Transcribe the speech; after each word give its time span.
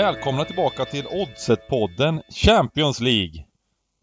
Välkomna 0.00 0.44
tillbaka 0.44 0.84
till 0.84 1.06
Oddset-podden 1.06 2.22
Champions 2.28 3.00
League. 3.00 3.44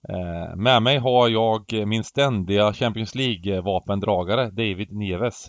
Eh, 0.09 0.55
med 0.55 0.81
mig 0.81 0.97
har 0.97 1.29
jag 1.29 1.87
min 1.87 2.03
ständiga 2.03 2.73
Champions 2.73 3.15
League-vapendragare 3.15 4.49
David 4.49 4.91
Neves. 4.91 5.47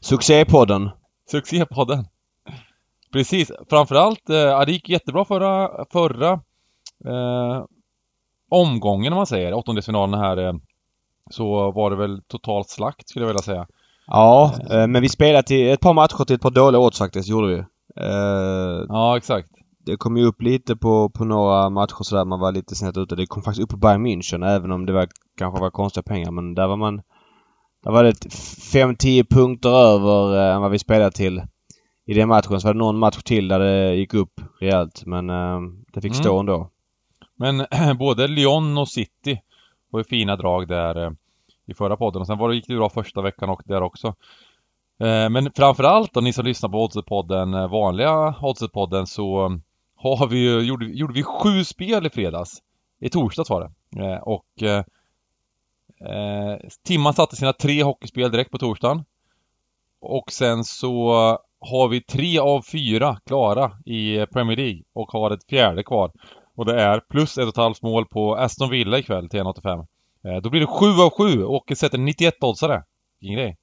Succépodden. 0.00 0.90
Succépodden. 1.30 2.04
Precis, 3.12 3.52
framförallt, 3.70 4.30
eh, 4.30 4.60
det 4.60 4.72
gick 4.72 4.88
jättebra 4.88 5.24
förra, 5.24 5.84
förra 5.92 6.32
eh, 7.04 7.64
omgången 8.50 9.12
om 9.12 9.16
man 9.16 9.26
säger, 9.26 9.54
åttondelsfinalen 9.54 10.20
här. 10.20 10.36
Eh, 10.36 10.54
så 11.30 11.70
var 11.72 11.90
det 11.90 11.96
väl 11.96 12.22
totalt 12.22 12.68
slakt 12.68 13.08
skulle 13.08 13.22
jag 13.22 13.28
vilja 13.28 13.42
säga. 13.42 13.66
Ja, 14.06 14.54
eh, 14.70 14.86
men 14.86 15.02
vi 15.02 15.08
spelade 15.08 15.42
till 15.42 15.70
ett 15.70 15.80
par 15.80 15.94
matcher 15.94 16.24
till 16.24 16.36
ett 16.36 16.42
par 16.42 16.50
dåliga 16.50 16.80
odds 16.80 16.98
faktiskt, 16.98 17.28
gjorde 17.28 17.46
vi. 17.46 17.58
Eh, 18.04 18.84
Ja, 18.88 19.16
exakt. 19.16 19.48
Det 19.86 19.96
kom 19.96 20.16
ju 20.16 20.24
upp 20.24 20.42
lite 20.42 20.76
på, 20.76 21.08
på 21.08 21.24
några 21.24 21.70
matcher 21.70 22.02
sådär, 22.02 22.24
man 22.24 22.40
var 22.40 22.52
lite 22.52 22.74
snett 22.74 22.96
ute. 22.96 23.16
Det 23.16 23.26
kom 23.26 23.42
faktiskt 23.42 23.64
upp 23.64 23.70
på 23.70 23.76
Bayern 23.76 24.06
München 24.06 24.46
även 24.48 24.72
om 24.72 24.86
det 24.86 24.92
var, 24.92 25.08
kanske 25.38 25.60
var 25.60 25.70
konstiga 25.70 26.02
pengar 26.02 26.30
men 26.30 26.54
där 26.54 26.66
var 26.66 26.76
man... 26.76 27.02
Där 27.84 27.92
var 27.92 28.04
det 28.04 28.12
5-10 28.12 29.26
punkter 29.30 29.68
över 29.70 30.52
eh, 30.54 30.60
vad 30.60 30.70
vi 30.70 30.78
spelade 30.78 31.10
till. 31.10 31.42
I 32.06 32.14
den 32.14 32.28
matchen 32.28 32.60
så 32.60 32.68
var 32.68 32.74
det 32.74 32.78
någon 32.78 32.98
match 32.98 33.22
till 33.22 33.48
där 33.48 33.58
det 33.58 33.94
gick 33.94 34.14
upp 34.14 34.40
rejält 34.60 35.02
men 35.06 35.30
eh, 35.30 35.60
det 35.92 36.00
fick 36.00 36.14
stå 36.14 36.38
Mm. 36.38 36.40
ändå. 36.40 36.70
Men 37.36 37.66
både 37.98 38.28
Lyon 38.28 38.78
och 38.78 38.88
City 38.88 39.40
var 39.90 40.00
ju 40.00 40.04
fina 40.04 40.36
drag 40.36 40.68
där 40.68 41.04
eh, 41.04 41.10
i 41.66 41.74
förra 41.74 41.96
podden 41.96 42.20
och 42.20 42.26
sen 42.26 42.38
var 42.38 42.48
det, 42.48 42.54
gick 42.54 42.66
det 42.66 42.76
bra 42.76 42.90
första 42.90 43.22
veckan 43.22 43.48
och 43.50 43.62
där 43.64 43.82
också. 43.82 44.06
Eh, 45.00 45.28
men 45.30 45.50
framförallt 45.56 46.14
då, 46.14 46.20
ni 46.20 46.32
som 46.32 46.44
lyssnar 46.44 46.70
på 46.70 46.88
Oddset-podden, 46.88 47.54
eh, 47.54 47.70
vanliga 47.70 48.34
Oddset-podden 48.40 49.04
så 49.04 49.44
eh, 49.46 49.56
har 50.14 50.26
vi 50.26 50.38
ju, 50.38 50.60
gjorde, 50.60 50.86
gjorde 50.86 51.14
vi 51.14 51.22
sju 51.22 51.64
spel 51.64 52.06
i 52.06 52.10
fredags. 52.10 52.62
I 53.00 53.08
torsdags 53.08 53.50
var 53.50 53.60
det. 53.60 54.04
Eh, 54.04 54.18
och 54.18 54.62
eh, 54.62 54.84
eh, 56.10 56.58
Timman 56.84 57.14
satte 57.14 57.36
sina 57.36 57.52
tre 57.52 57.82
hockeyspel 57.82 58.30
direkt 58.30 58.50
på 58.50 58.58
torsdagen. 58.58 59.04
Och 60.00 60.32
sen 60.32 60.64
så 60.64 61.12
har 61.60 61.88
vi 61.88 62.00
tre 62.00 62.38
av 62.38 62.62
fyra 62.62 63.20
klara 63.26 63.72
i 63.84 64.26
Premier 64.26 64.56
League 64.56 64.82
och 64.92 65.12
har 65.12 65.30
ett 65.30 65.44
fjärde 65.48 65.82
kvar. 65.82 66.12
Och 66.54 66.64
det 66.64 66.82
är 66.82 67.00
plus 67.00 67.38
ett 67.38 67.44
och 67.44 67.48
ett 67.48 67.56
halvt 67.56 67.82
mål 67.82 68.06
på 68.06 68.36
Aston 68.36 68.70
Villa 68.70 68.98
ikväll 68.98 69.28
till 69.28 69.40
1,85. 69.40 69.86
Eh, 70.24 70.42
då 70.42 70.50
blir 70.50 70.60
det 70.60 70.66
7 70.66 70.86
av 70.86 71.10
7 71.10 71.44
och 71.44 71.72
sätter 71.76 71.98
91 71.98 72.34
oddsare. 72.44 72.82
Vilken 73.20 73.36
grej. 73.36 73.56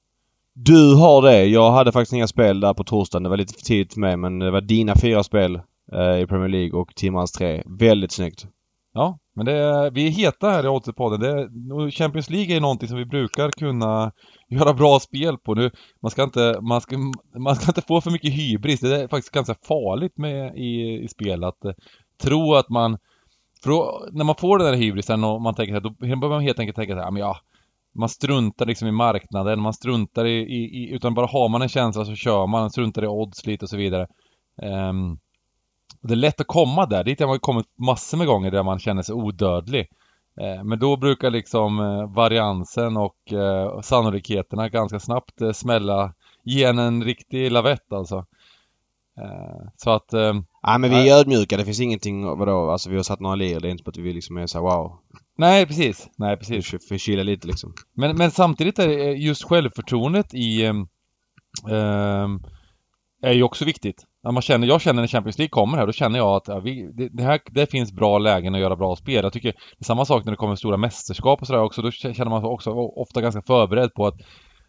Du 0.52 0.94
har 0.94 1.22
det. 1.22 1.44
Jag 1.44 1.72
hade 1.72 1.92
faktiskt 1.92 2.12
inga 2.12 2.26
spel 2.26 2.60
där 2.60 2.74
på 2.74 2.84
torsdagen. 2.84 3.22
Det 3.22 3.28
var 3.28 3.36
lite 3.36 3.54
för 3.54 3.62
tidigt 3.62 3.92
för 3.92 4.00
mig 4.00 4.16
men 4.16 4.38
det 4.38 4.50
var 4.50 4.60
dina 4.60 4.94
fyra 4.96 5.22
spel 5.22 5.60
eh, 5.92 6.20
i 6.22 6.26
Premier 6.26 6.48
League 6.48 6.80
och 6.80 6.94
Timmans 6.94 7.32
tre. 7.32 7.62
Väldigt 7.66 8.12
snyggt. 8.12 8.46
Ja, 8.92 9.18
men 9.36 9.46
det 9.46 9.52
är, 9.52 9.90
vi 9.90 10.06
är 10.06 10.10
heta 10.10 10.50
här 10.50 10.64
i 10.64 10.68
Oddset-podden. 10.68 11.20
Det 11.20 11.74
och 11.74 11.94
Champions 11.94 12.30
League 12.30 12.56
är 12.56 12.60
någonting 12.60 12.88
som 12.88 12.98
vi 12.98 13.04
brukar 13.04 13.50
kunna 13.50 14.12
göra 14.48 14.74
bra 14.74 15.00
spel 15.00 15.38
på. 15.38 15.54
Nu, 15.54 15.70
man 16.02 16.10
ska 16.10 16.22
inte, 16.22 16.58
man 16.60 16.80
ska, 16.80 16.96
man 17.38 17.56
ska 17.56 17.66
inte 17.66 17.82
få 17.82 18.00
för 18.00 18.10
mycket 18.10 18.32
hybris. 18.32 18.80
Det 18.80 19.02
är 19.02 19.08
faktiskt 19.08 19.34
ganska 19.34 19.54
farligt 19.68 20.18
med 20.18 20.56
i, 20.56 21.02
i 21.04 21.08
spel 21.08 21.44
att 21.44 21.64
eh, 21.64 21.72
tro 22.22 22.54
att 22.54 22.68
man 22.68 22.98
för 23.62 23.70
då, 23.70 24.06
när 24.12 24.24
man 24.24 24.34
får 24.34 24.58
den 24.58 24.66
där 24.66 24.76
hybrisen 24.76 25.24
och 25.24 25.42
man 25.42 25.54
tänker 25.54 25.72
så 25.72 25.74
här, 25.74 26.10
då 26.10 26.16
börjar 26.16 26.34
man 26.34 26.42
helt 26.42 26.58
enkelt 26.58 26.76
tänka 26.76 26.92
så 26.92 26.98
här, 26.98 27.06
"Ja, 27.06 27.10
men 27.10 27.20
ja, 27.20 27.36
man 27.94 28.08
struntar 28.08 28.66
liksom 28.66 28.88
i 28.88 28.92
marknaden, 28.92 29.60
man 29.60 29.72
struntar 29.72 30.24
i, 30.24 30.38
i, 30.38 30.64
i 30.64 30.94
utan 30.94 31.14
bara 31.14 31.26
har 31.26 31.48
man 31.48 31.62
en 31.62 31.68
känsla 31.68 32.04
så 32.04 32.14
kör 32.14 32.46
man, 32.46 32.50
man 32.60 32.70
struntar 32.70 33.04
i 33.04 33.06
odds 33.06 33.46
lite 33.46 33.64
och 33.64 33.68
så 33.68 33.76
vidare. 33.76 34.06
Um, 34.62 35.18
och 36.04 36.08
det 36.08 36.14
är 36.14 36.16
lätt 36.16 36.40
att 36.40 36.46
komma 36.46 36.86
där, 36.86 37.04
dit 37.04 37.20
har 37.20 37.26
man 37.26 37.38
kommit 37.38 37.66
massor 37.78 38.18
med 38.18 38.26
gånger 38.26 38.50
där 38.50 38.62
man 38.62 38.78
känner 38.78 39.02
sig 39.02 39.14
odödlig. 39.14 39.88
Eh, 40.40 40.64
men 40.64 40.78
då 40.78 40.96
brukar 40.96 41.30
liksom 41.30 41.80
eh, 41.80 42.14
variansen 42.14 42.96
och 42.96 43.32
eh, 43.32 43.80
sannolikheterna 43.80 44.68
ganska 44.68 45.00
snabbt 45.00 45.40
smälla, 45.54 46.12
ge 46.42 46.64
en 46.64 46.78
en 46.78 47.04
riktig 47.04 47.52
lavett 47.52 47.92
alltså. 47.92 48.26
Så 49.76 49.90
att 49.90 50.12
Ja 50.62 50.78
men 50.78 50.90
vi 50.90 51.08
är 51.10 51.16
ödmjuka. 51.20 51.56
Det 51.56 51.64
finns 51.64 51.80
ingenting, 51.80 52.24
vadå, 52.38 52.70
alltså 52.70 52.90
vi 52.90 52.96
har 52.96 53.02
satt 53.02 53.20
några 53.20 53.34
lir. 53.34 53.60
Det 53.60 53.68
är 53.68 53.70
inte 53.70 53.84
på 53.84 53.90
att 53.90 53.96
vi 53.96 54.12
liksom 54.12 54.36
är 54.36 54.46
så 54.46 54.58
här, 54.58 54.64
wow. 54.64 54.98
Nej, 55.36 55.66
precis. 55.66 56.08
Nej, 56.16 56.36
precis. 56.36 56.70
för- 56.70 56.78
förkyla 56.78 57.22
lite 57.22 57.46
liksom. 57.46 57.72
Men, 57.92 58.16
men 58.16 58.30
samtidigt 58.30 58.78
är 58.78 58.88
just 59.14 59.44
självförtroendet 59.44 60.34
i 60.34 60.64
ehm, 60.64 62.40
är 63.24 63.32
ju 63.32 63.42
också 63.42 63.64
viktigt. 63.64 64.04
När 64.24 64.32
man 64.32 64.42
känner, 64.42 64.66
jag 64.66 64.80
känner 64.80 65.02
när 65.02 65.08
Champions 65.08 65.38
League 65.38 65.50
kommer 65.50 65.78
här, 65.78 65.86
då 65.86 65.92
känner 65.92 66.18
jag 66.18 66.36
att 66.36 66.48
ja, 66.48 66.60
vi, 66.60 66.90
det, 66.94 67.08
det 67.08 67.22
här, 67.22 67.40
det 67.50 67.70
finns 67.70 67.92
bra 67.92 68.18
lägen 68.18 68.54
att 68.54 68.60
göra 68.60 68.76
bra 68.76 68.96
spel. 68.96 69.24
Jag 69.24 69.32
tycker 69.32 69.52
det 69.52 69.82
är 69.82 69.84
samma 69.84 70.04
sak 70.04 70.24
när 70.24 70.32
det 70.32 70.36
kommer 70.36 70.56
stora 70.56 70.76
mästerskap 70.76 71.40
och 71.40 71.46
sådär 71.46 71.62
också. 71.62 71.82
Då 71.82 71.90
känner 71.90 72.30
man 72.30 72.40
sig 72.40 72.48
också 72.48 72.70
ofta 72.72 73.20
ganska 73.20 73.42
förberedd 73.42 73.94
på 73.94 74.06
att 74.06 74.16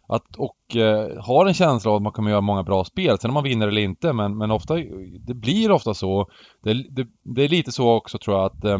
att, 0.08 0.36
och 0.36 0.76
eh, 0.76 1.22
har 1.22 1.46
en 1.46 1.54
känsla 1.54 1.90
av 1.90 1.96
att 1.96 2.02
man 2.02 2.12
kommer 2.12 2.30
göra 2.30 2.40
många 2.40 2.62
bra 2.62 2.84
spel, 2.84 3.18
sen 3.18 3.30
om 3.30 3.34
man 3.34 3.44
vinner 3.44 3.68
eller 3.68 3.80
inte, 3.80 4.12
men, 4.12 4.38
men 4.38 4.50
ofta, 4.50 4.74
det 5.20 5.34
blir 5.34 5.70
ofta 5.70 5.94
så. 5.94 6.26
Det, 6.62 6.74
det, 6.74 7.06
det 7.22 7.44
är 7.44 7.48
lite 7.48 7.72
så 7.72 7.94
också 7.94 8.18
tror 8.18 8.36
jag 8.36 8.46
att 8.46 8.64
eh, 8.64 8.78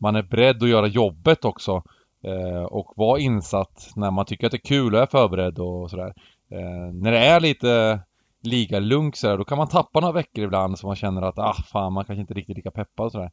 man 0.00 0.16
är 0.16 0.22
beredd 0.22 0.62
att 0.62 0.68
göra 0.68 0.86
jobbet 0.86 1.44
också. 1.44 1.82
Eh, 2.24 2.62
och 2.62 2.92
vara 2.96 3.20
insatt 3.20 3.90
när 3.96 4.10
man 4.10 4.24
tycker 4.24 4.46
att 4.46 4.52
det 4.52 4.56
är 4.56 4.68
kul 4.68 4.94
och 4.94 5.00
är 5.00 5.06
förberedd 5.06 5.58
och 5.58 5.90
sådär. 5.90 6.14
Eh, 6.50 6.92
när 6.92 7.12
det 7.12 7.18
är 7.18 7.40
lite 7.40 8.00
ligalunk 8.42 9.16
sådär, 9.16 9.38
då 9.38 9.44
kan 9.44 9.58
man 9.58 9.68
tappa 9.68 10.00
några 10.00 10.12
veckor 10.12 10.44
ibland 10.44 10.78
så 10.78 10.86
man 10.86 10.96
känner 10.96 11.22
att 11.22 11.38
ah 11.38 11.56
fan, 11.72 11.92
man 11.92 12.04
kanske 12.04 12.20
inte 12.20 12.34
riktigt 12.34 12.56
lika 12.56 12.70
peppad 12.70 13.06
och 13.06 13.12
sådär. 13.12 13.30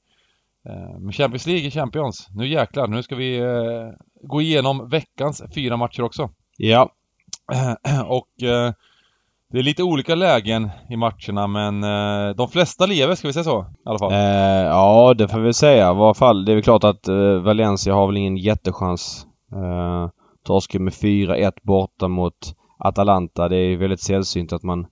Eh, 0.65 0.99
men 0.99 1.11
Champions 1.11 1.47
League 1.47 1.65
är 1.65 1.71
Champions. 1.71 2.27
Nu 2.35 2.47
jäklar, 2.47 2.87
nu 2.87 3.03
ska 3.03 3.15
vi 3.15 3.37
eh, 3.39 3.89
gå 4.23 4.41
igenom 4.41 4.89
veckans 4.89 5.43
fyra 5.55 5.77
matcher 5.77 6.03
också. 6.03 6.29
Ja. 6.57 6.89
och 8.07 8.43
eh, 8.43 8.73
det 9.51 9.59
är 9.59 9.63
lite 9.63 9.83
olika 9.83 10.15
lägen 10.15 10.69
i 10.89 10.95
matcherna 10.95 11.47
men 11.47 11.83
eh, 11.83 12.35
de 12.35 12.49
flesta 12.49 12.85
lever, 12.85 13.15
ska 13.15 13.27
vi 13.27 13.33
säga 13.33 13.43
så? 13.43 13.61
I 13.61 13.89
alla 13.89 13.99
fall. 13.99 14.13
Ja, 14.13 15.13
det 15.17 15.27
får 15.27 15.39
vi 15.39 15.53
säga. 15.53 15.91
I 15.91 15.95
varje 15.95 16.13
fall, 16.13 16.45
det 16.45 16.51
är 16.51 16.55
väl 16.55 16.63
klart 16.63 16.83
att 16.83 17.07
Valencia 17.43 17.93
har 17.93 18.07
väl 18.07 18.17
ingen 18.17 18.37
jättechans. 18.37 19.25
Eh, 19.51 20.09
torskar 20.43 20.79
med 20.79 20.93
4-1 20.93 21.51
borta 21.61 22.07
mot 22.07 22.55
Atalanta. 22.77 23.49
Det 23.49 23.57
är 23.57 23.77
väldigt 23.77 24.01
sällsynt 24.01 24.53
att 24.53 24.63
man 24.63 24.87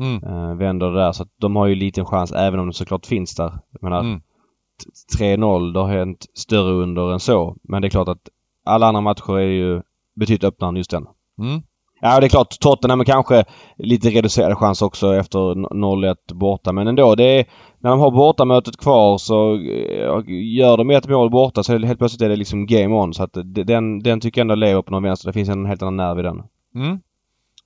Mm. 0.00 0.24
eh, 0.24 0.54
vänder 0.56 0.90
det 0.90 0.98
där. 0.98 1.12
Så 1.12 1.22
att 1.22 1.28
de 1.40 1.56
har 1.56 1.66
ju 1.66 1.74
liten 1.74 2.04
chans 2.04 2.32
även 2.32 2.60
om 2.60 2.66
det 2.66 2.72
såklart 2.72 3.06
finns 3.06 3.34
där. 3.34 3.58
Jag 3.70 3.82
menar, 3.82 4.00
Mm. 4.00 4.20
t- 4.20 5.16
3-0, 5.18 5.72
det 5.72 5.80
har 5.80 5.88
hänt 5.88 6.26
större 6.34 6.72
under 6.72 7.12
än 7.12 7.20
så. 7.20 7.56
Men 7.62 7.82
det 7.82 7.88
är 7.88 7.90
klart 7.90 8.08
att 8.08 8.28
alla 8.64 8.86
andra 8.86 9.00
matcher 9.00 9.38
är 9.38 9.46
ju 9.46 9.82
betydligt 10.16 10.44
öppnare 10.44 10.68
än 10.68 10.76
just 10.76 10.90
den. 10.90 11.06
Mm. 11.38 11.62
Ja, 12.02 12.20
det 12.20 12.26
är 12.26 12.28
klart. 12.28 12.58
Tottenham 12.60 13.00
är 13.00 13.04
kanske 13.04 13.44
lite 13.76 14.10
reducerad 14.10 14.58
chans 14.58 14.82
också 14.82 15.14
efter 15.14 15.38
0-1 15.74 16.16
borta. 16.34 16.72
Men 16.72 16.86
ändå, 16.88 17.14
det 17.14 17.24
är, 17.24 17.44
när 17.78 17.90
de 17.90 18.00
har 18.00 18.10
bortamötet 18.10 18.76
kvar 18.76 19.18
så 19.18 19.54
eh, 19.54 20.22
gör 20.56 20.76
de 20.76 20.90
ett 20.90 21.08
mål 21.08 21.30
borta 21.30 21.62
så 21.62 21.78
helt 21.78 21.98
plötsligt 21.98 22.22
är 22.22 22.28
det 22.28 22.36
liksom 22.36 22.66
game 22.66 22.94
on. 22.94 23.14
Så 23.14 23.22
att 23.22 23.36
den, 23.44 23.98
den 24.00 24.20
tycker 24.20 24.40
jag 24.40 24.44
ändå 24.44 24.54
lever 24.54 24.82
på 24.82 24.90
någon 24.92 25.02
vänster. 25.02 25.28
Det 25.28 25.32
finns 25.32 25.48
en 25.48 25.66
helt 25.66 25.82
annan 25.82 25.96
nerv 25.96 26.18
i 26.18 26.22
den. 26.22 26.42
Mm. 26.74 27.00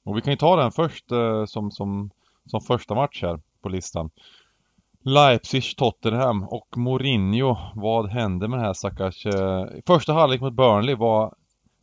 Och 0.05 0.17
vi 0.17 0.21
kan 0.21 0.33
ju 0.33 0.37
ta 0.37 0.57
den 0.57 0.73
först 0.73 1.13
eh, 1.13 1.45
som, 1.45 1.71
som, 1.71 2.11
som 2.51 2.61
första 2.61 2.95
match 2.95 3.23
här 3.23 3.41
på 3.63 3.69
listan. 3.69 4.11
Leipzig-Tottenham 5.05 6.47
och 6.49 6.69
Mourinho. 6.77 7.57
Vad 7.75 8.09
hände 8.11 8.49
med 8.49 8.59
den 8.59 8.67
här 8.67 8.73
stackars... 8.73 9.27
Eh, 9.27 9.67
första 9.87 10.13
halvlek 10.13 10.41
mot 10.41 10.53
Burnley 10.53 10.95
var 10.95 11.35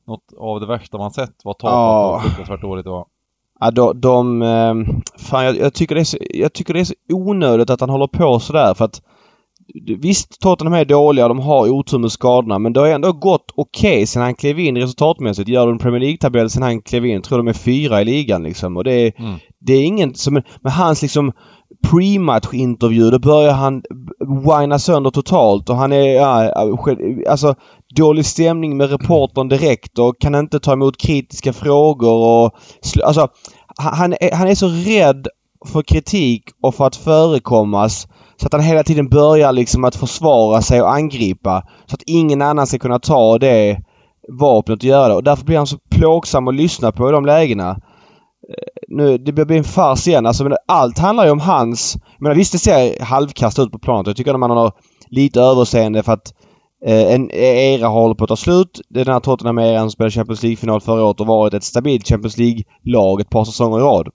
något 0.08 0.34
av 0.38 0.60
det 0.60 0.66
värsta 0.66 0.98
man 0.98 1.12
sett. 1.12 1.36
Vad 1.44 1.58
tapat 1.58 1.74
Ja. 1.74 2.16
och 2.16 2.22
fruktansvärt 2.22 2.62
dåligt 2.62 2.86
det 2.86 2.92
var. 2.92 3.06
Ja, 3.60 3.72
de... 3.72 4.02
de 4.02 4.42
eh, 4.42 4.74
fan, 5.18 5.46
jag, 5.46 5.58
jag, 5.58 5.74
tycker 5.74 5.96
det 5.96 6.02
är 6.02 6.06
så, 6.06 6.18
jag 6.20 6.54
tycker 6.54 6.74
det 6.74 6.80
är 6.80 6.86
så 6.86 6.94
onödigt 7.10 7.70
att 7.70 7.82
han 7.82 7.90
håller 7.90 8.08
på 8.08 8.40
sådär 8.40 8.74
för 8.74 8.86
att 8.86 9.02
Visst, 10.00 10.40
Tottenham 10.42 10.74
är 10.74 10.86
dåliga, 10.86 11.28
de 11.28 11.40
har 11.40 11.70
otur 11.70 12.00
med 12.00 12.12
skadorna, 12.12 12.60
men 12.60 12.74
det 12.74 12.80
har 12.80 12.88
ändå 12.88 13.12
gått 13.12 13.52
okej 13.56 14.06
sen 14.06 14.22
han 14.22 14.36
klev 14.36 14.60
in 14.60 14.78
resultatmässigt. 14.78 15.50
Gör 15.50 15.66
de 15.66 15.72
en 15.72 15.80
Premier 15.80 16.00
League-tabell 16.00 16.50
sen 16.50 16.64
han 16.64 16.82
klev 16.82 17.06
in, 17.06 17.22
tror 17.22 17.38
de 17.38 17.48
är 17.48 17.54
fyra 17.54 18.02
i 18.02 18.06
ligan 18.06 18.44
liksom. 18.44 18.78
Och 18.78 18.84
det 18.84 18.94
är, 18.94 19.14
Mm. 19.18 19.40
det 19.60 19.74
är 19.74 19.84
ingen 19.84 20.16
som... 20.16 20.34
Med 20.62 20.74
hans 20.74 21.02
liksom 21.02 21.32
pre-match-intervju, 21.88 23.10
då 23.12 23.20
börjar 23.20 23.54
han 23.54 23.84
whina 24.46 24.80
sönder 24.80 25.10
totalt 25.10 25.70
och 25.70 25.76
han 25.76 25.92
är... 25.92 26.08
Ja, 26.16 26.54
alltså 27.30 27.56
dålig 27.96 28.26
stämning 28.26 28.78
med 28.78 28.90
reportern 28.92 29.48
direkt 29.50 30.00
och 30.00 30.20
kan 30.22 30.36
inte 30.36 30.60
ta 30.60 30.74
emot 30.74 30.98
kritiska 30.98 31.54
frågor 31.54 32.14
och... 32.14 32.52
Alltså, 33.04 33.28
han 33.78 34.14
är, 34.14 34.36
han 34.36 34.48
är 34.48 34.56
så 34.56 34.68
rädd 34.68 35.28
för 35.66 35.82
kritik 35.82 36.44
och 36.62 36.76
för 36.76 36.88
att 36.88 36.96
förekommas 36.96 38.08
så 38.42 38.48
att 38.48 38.54
han 38.54 38.62
hela 38.62 38.84
tiden 38.84 39.10
börjar 39.10 39.52
liksom 39.52 39.84
att 39.84 39.96
försvara 39.96 40.62
sig 40.62 40.82
och 40.82 40.94
angripa. 40.94 41.64
Så 41.86 41.96
att 41.96 42.04
ingen 42.06 42.42
annan 42.42 42.68
ska 42.68 42.80
kunna 42.80 43.00
ta 43.00 43.38
det 43.38 43.82
vapnet 44.40 44.80
och 44.80 44.84
göra 44.84 45.08
det. 45.08 45.14
Och 45.14 45.24
därför 45.24 45.46
blir 45.46 45.58
han 45.58 45.68
så 45.68 45.78
plågsam 45.90 46.48
att 46.48 46.56
lyssna 46.56 46.92
på 46.92 47.10
i 47.10 47.12
de 47.12 47.26
lägena. 47.26 47.70
Eh, 47.70 47.76
nu, 48.88 49.18
det 49.18 49.32
blir 49.32 49.58
en 49.58 49.64
fars 49.64 50.08
igen. 50.08 50.26
Alltså, 50.26 50.44
men 50.44 50.58
allt 50.68 50.98
handlar 50.98 51.26
ju 51.26 51.32
om 51.32 51.40
hans... 51.40 51.96
Jag 51.96 52.22
menar, 52.22 52.36
visst 52.36 52.52
det 52.52 52.60
ser 52.60 53.04
halvkast 53.04 53.60
ut 53.60 53.72
på 53.72 53.80
planet. 53.80 54.08
Jag 54.08 54.16
tycker 54.16 54.34
att 54.34 54.40
man 54.40 54.52
har 54.52 54.72
lite 55.10 55.42
överseende 55.42 56.04
för 56.04 56.14
att 56.14 56.34
eh, 56.86 57.14
en 57.14 57.32
era 57.32 57.88
håller 57.88 58.16
på 58.16 58.24
att 58.24 58.28
ta 58.28 58.36
slut. 58.36 58.82
Det 58.90 59.02
är 59.02 59.06
den 59.06 59.14
här 59.14 59.20
Tottenham-eran 59.20 59.82
som 59.82 59.92
spelade 59.92 60.12
Champions 60.12 60.44
League-final 60.44 60.82
förra 60.82 61.04
året 61.04 61.20
och 61.20 61.28
varit 61.28 61.54
ett 61.54 61.64
stabilt 61.64 62.08
Champions 62.08 62.38
League-lag 62.38 63.22
ett 63.22 63.30
par 63.30 63.46
säsonger 63.46 63.80
i 63.80 63.82
rad. 63.82 64.10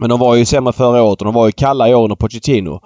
Men 0.00 0.10
de 0.10 0.20
var 0.20 0.34
ju 0.34 0.44
sämre 0.44 0.72
förra 0.72 1.02
året 1.02 1.20
och 1.20 1.24
de 1.24 1.34
var 1.34 1.46
ju 1.46 1.52
kalla 1.52 1.88
i 1.88 1.94
år 1.94 2.02
under 2.02 2.16
Pochettino. 2.16 2.80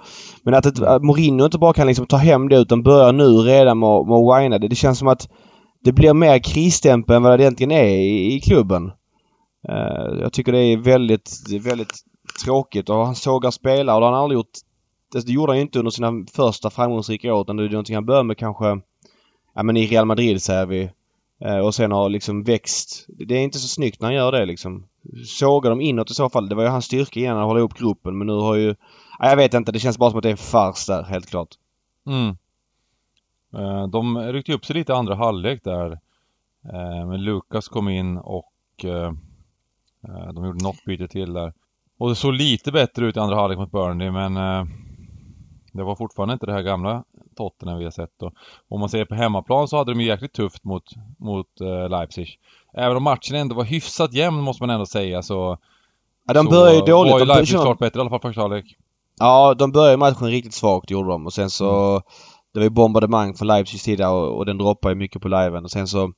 Men 0.45 0.53
att, 0.53 0.65
ett, 0.65 0.79
att 0.81 1.03
Mourinho 1.03 1.45
inte 1.45 1.57
bara 1.57 1.73
kan 1.73 1.87
liksom 1.87 2.05
ta 2.05 2.17
hem 2.17 2.49
det 2.49 2.57
utan 2.57 2.83
börja 2.83 3.11
nu 3.11 3.25
redan 3.25 3.79
med, 3.79 4.05
med 4.05 4.15
att 4.17 4.41
whina 4.41 4.57
det. 4.57 4.67
Det 4.67 4.75
känns 4.75 4.99
som 4.99 5.07
att 5.07 5.29
det 5.83 5.91
blir 5.91 6.13
mer 6.13 6.39
krisstämpel 6.39 7.15
än 7.15 7.23
vad 7.23 7.39
det 7.39 7.43
egentligen 7.43 7.71
är 7.71 7.87
i, 7.87 8.35
i 8.35 8.39
klubben. 8.39 8.91
Uh, 9.69 10.19
jag 10.21 10.33
tycker 10.33 10.51
det 10.51 10.59
är 10.59 10.77
väldigt, 10.77 11.29
väldigt 11.61 11.93
tråkigt 12.45 12.89
och 12.89 13.05
han 13.05 13.15
sågar 13.15 13.51
spelare 13.51 13.95
och 13.95 14.01
det 14.01 14.05
har 14.05 14.13
han 14.13 14.21
aldrig 14.21 14.37
gjort. 14.37 14.51
Det 15.11 15.29
gjorde 15.29 15.51
han 15.51 15.57
ju 15.57 15.61
inte 15.61 15.79
under 15.79 15.91
sina 15.91 16.11
första 16.33 16.69
framgångsrika 16.69 17.33
år 17.33 17.41
utan 17.41 17.57
det 17.57 17.63
är 17.63 17.69
någonting 17.69 17.95
han 17.95 18.05
började 18.05 18.27
med 18.27 18.37
kanske, 18.37 18.79
ja 19.55 19.63
men 19.63 19.77
i 19.77 19.87
Real 19.87 20.05
Madrid 20.05 20.41
säger 20.41 20.65
vi. 20.65 20.89
Uh, 21.45 21.57
och 21.57 21.75
sen 21.75 21.91
har 21.91 22.09
liksom 22.09 22.43
växt. 22.43 23.05
Det 23.07 23.35
är 23.35 23.41
inte 23.41 23.59
så 23.59 23.67
snyggt 23.67 24.01
när 24.01 24.07
han 24.07 24.15
gör 24.15 24.31
det 24.31 24.45
liksom. 24.45 24.85
Sågar 25.25 25.69
dem 25.69 25.81
inåt 25.81 26.11
i 26.11 26.13
så 26.13 26.29
fall. 26.29 26.49
Det 26.49 26.55
var 26.55 26.63
ju 26.63 26.69
hans 26.69 26.85
styrka 26.85 27.19
innan 27.19 27.37
att 27.37 27.45
hålla 27.45 27.59
ihop 27.59 27.77
gruppen 27.77 28.17
men 28.17 28.27
nu 28.27 28.33
har 28.33 28.55
ju... 28.55 28.75
Ja, 29.19 29.29
jag 29.29 29.37
vet 29.37 29.53
inte. 29.53 29.71
Det 29.71 29.79
känns 29.79 29.97
bara 29.97 30.09
som 30.09 30.17
att 30.17 30.23
det 30.23 30.29
är 30.29 30.31
en 30.31 30.37
fars 30.37 30.85
där 30.85 31.03
helt 31.03 31.29
klart. 31.29 31.49
Mm. 32.07 32.37
Uh, 33.55 33.87
de 33.87 34.19
ryckte 34.19 34.53
upp 34.53 34.65
sig 34.65 34.75
lite 34.75 34.91
i 34.91 34.95
andra 34.95 35.15
halvlek 35.15 35.63
där. 35.63 35.99
Men 37.07 37.23
Lukas 37.23 37.67
kom 37.67 37.89
in 37.89 38.17
och 38.17 38.51
Eh, 40.07 40.33
de 40.33 40.45
gjorde 40.45 40.63
något 40.63 40.85
byte 40.85 41.07
till 41.07 41.33
där. 41.33 41.53
Och 41.97 42.09
det 42.09 42.15
såg 42.15 42.33
lite 42.33 42.71
bättre 42.71 43.05
ut 43.05 43.17
i 43.17 43.19
andra 43.19 43.35
halvlek 43.35 43.59
mot 43.59 43.71
Burnley 43.71 44.11
men 44.11 44.37
eh, 44.37 44.65
det 45.71 45.83
var 45.83 45.95
fortfarande 45.95 46.33
inte 46.33 46.45
det 46.45 46.53
här 46.53 46.61
gamla 46.61 47.03
Tottenham 47.35 47.77
vi 47.77 47.83
har 47.83 47.91
sett. 47.91 48.21
Och 48.21 48.33
om 48.67 48.79
man 48.79 48.89
ser 48.89 49.05
på 49.05 49.15
hemmaplan 49.15 49.67
så 49.67 49.77
hade 49.77 49.93
de 49.93 50.01
ju 50.01 50.07
jäkligt 50.07 50.33
tufft 50.33 50.63
mot, 50.63 50.83
mot 51.17 51.47
Leipzig. 51.89 52.39
Även 52.73 52.97
om 52.97 53.03
matchen 53.03 53.35
ändå 53.35 53.55
var 53.55 53.63
hyfsat 53.63 54.13
jämn 54.13 54.41
måste 54.41 54.63
man 54.63 54.69
ändå 54.69 54.85
säga 54.85 55.21
så... 55.21 55.57
Ja, 56.27 56.33
de 56.33 56.45
började 56.45 56.75
ju 56.75 56.81
dåligt. 56.81 57.13
var 57.13 57.19
ju 57.19 57.25
Leipzig 57.25 57.59
klart 57.59 57.79
bättre 57.79 57.99
i 57.99 58.01
alla 58.01 58.09
fall 58.09 58.19
första 58.19 58.41
halvlek. 58.41 58.77
Ja, 59.19 59.53
de 59.53 59.71
började 59.71 59.97
matchen 59.97 60.27
riktigt 60.27 60.53
svagt 60.53 60.91
gjorde 60.91 61.09
de 61.09 61.25
och 61.25 61.33
sen 61.33 61.49
så... 61.49 61.91
Mm. 61.91 62.01
Det 62.53 62.59
var 62.59 62.63
ju 62.63 62.69
bombardemang 62.69 63.33
från 63.33 63.47
Leipzigs 63.47 63.83
sida 63.83 64.09
och, 64.09 64.37
och 64.37 64.45
den 64.45 64.57
droppade 64.57 64.93
ju 64.93 64.97
mycket 64.97 65.21
på 65.21 65.27
liven 65.27 65.63
och 65.63 65.71
sen 65.71 65.87
så 65.87 66.11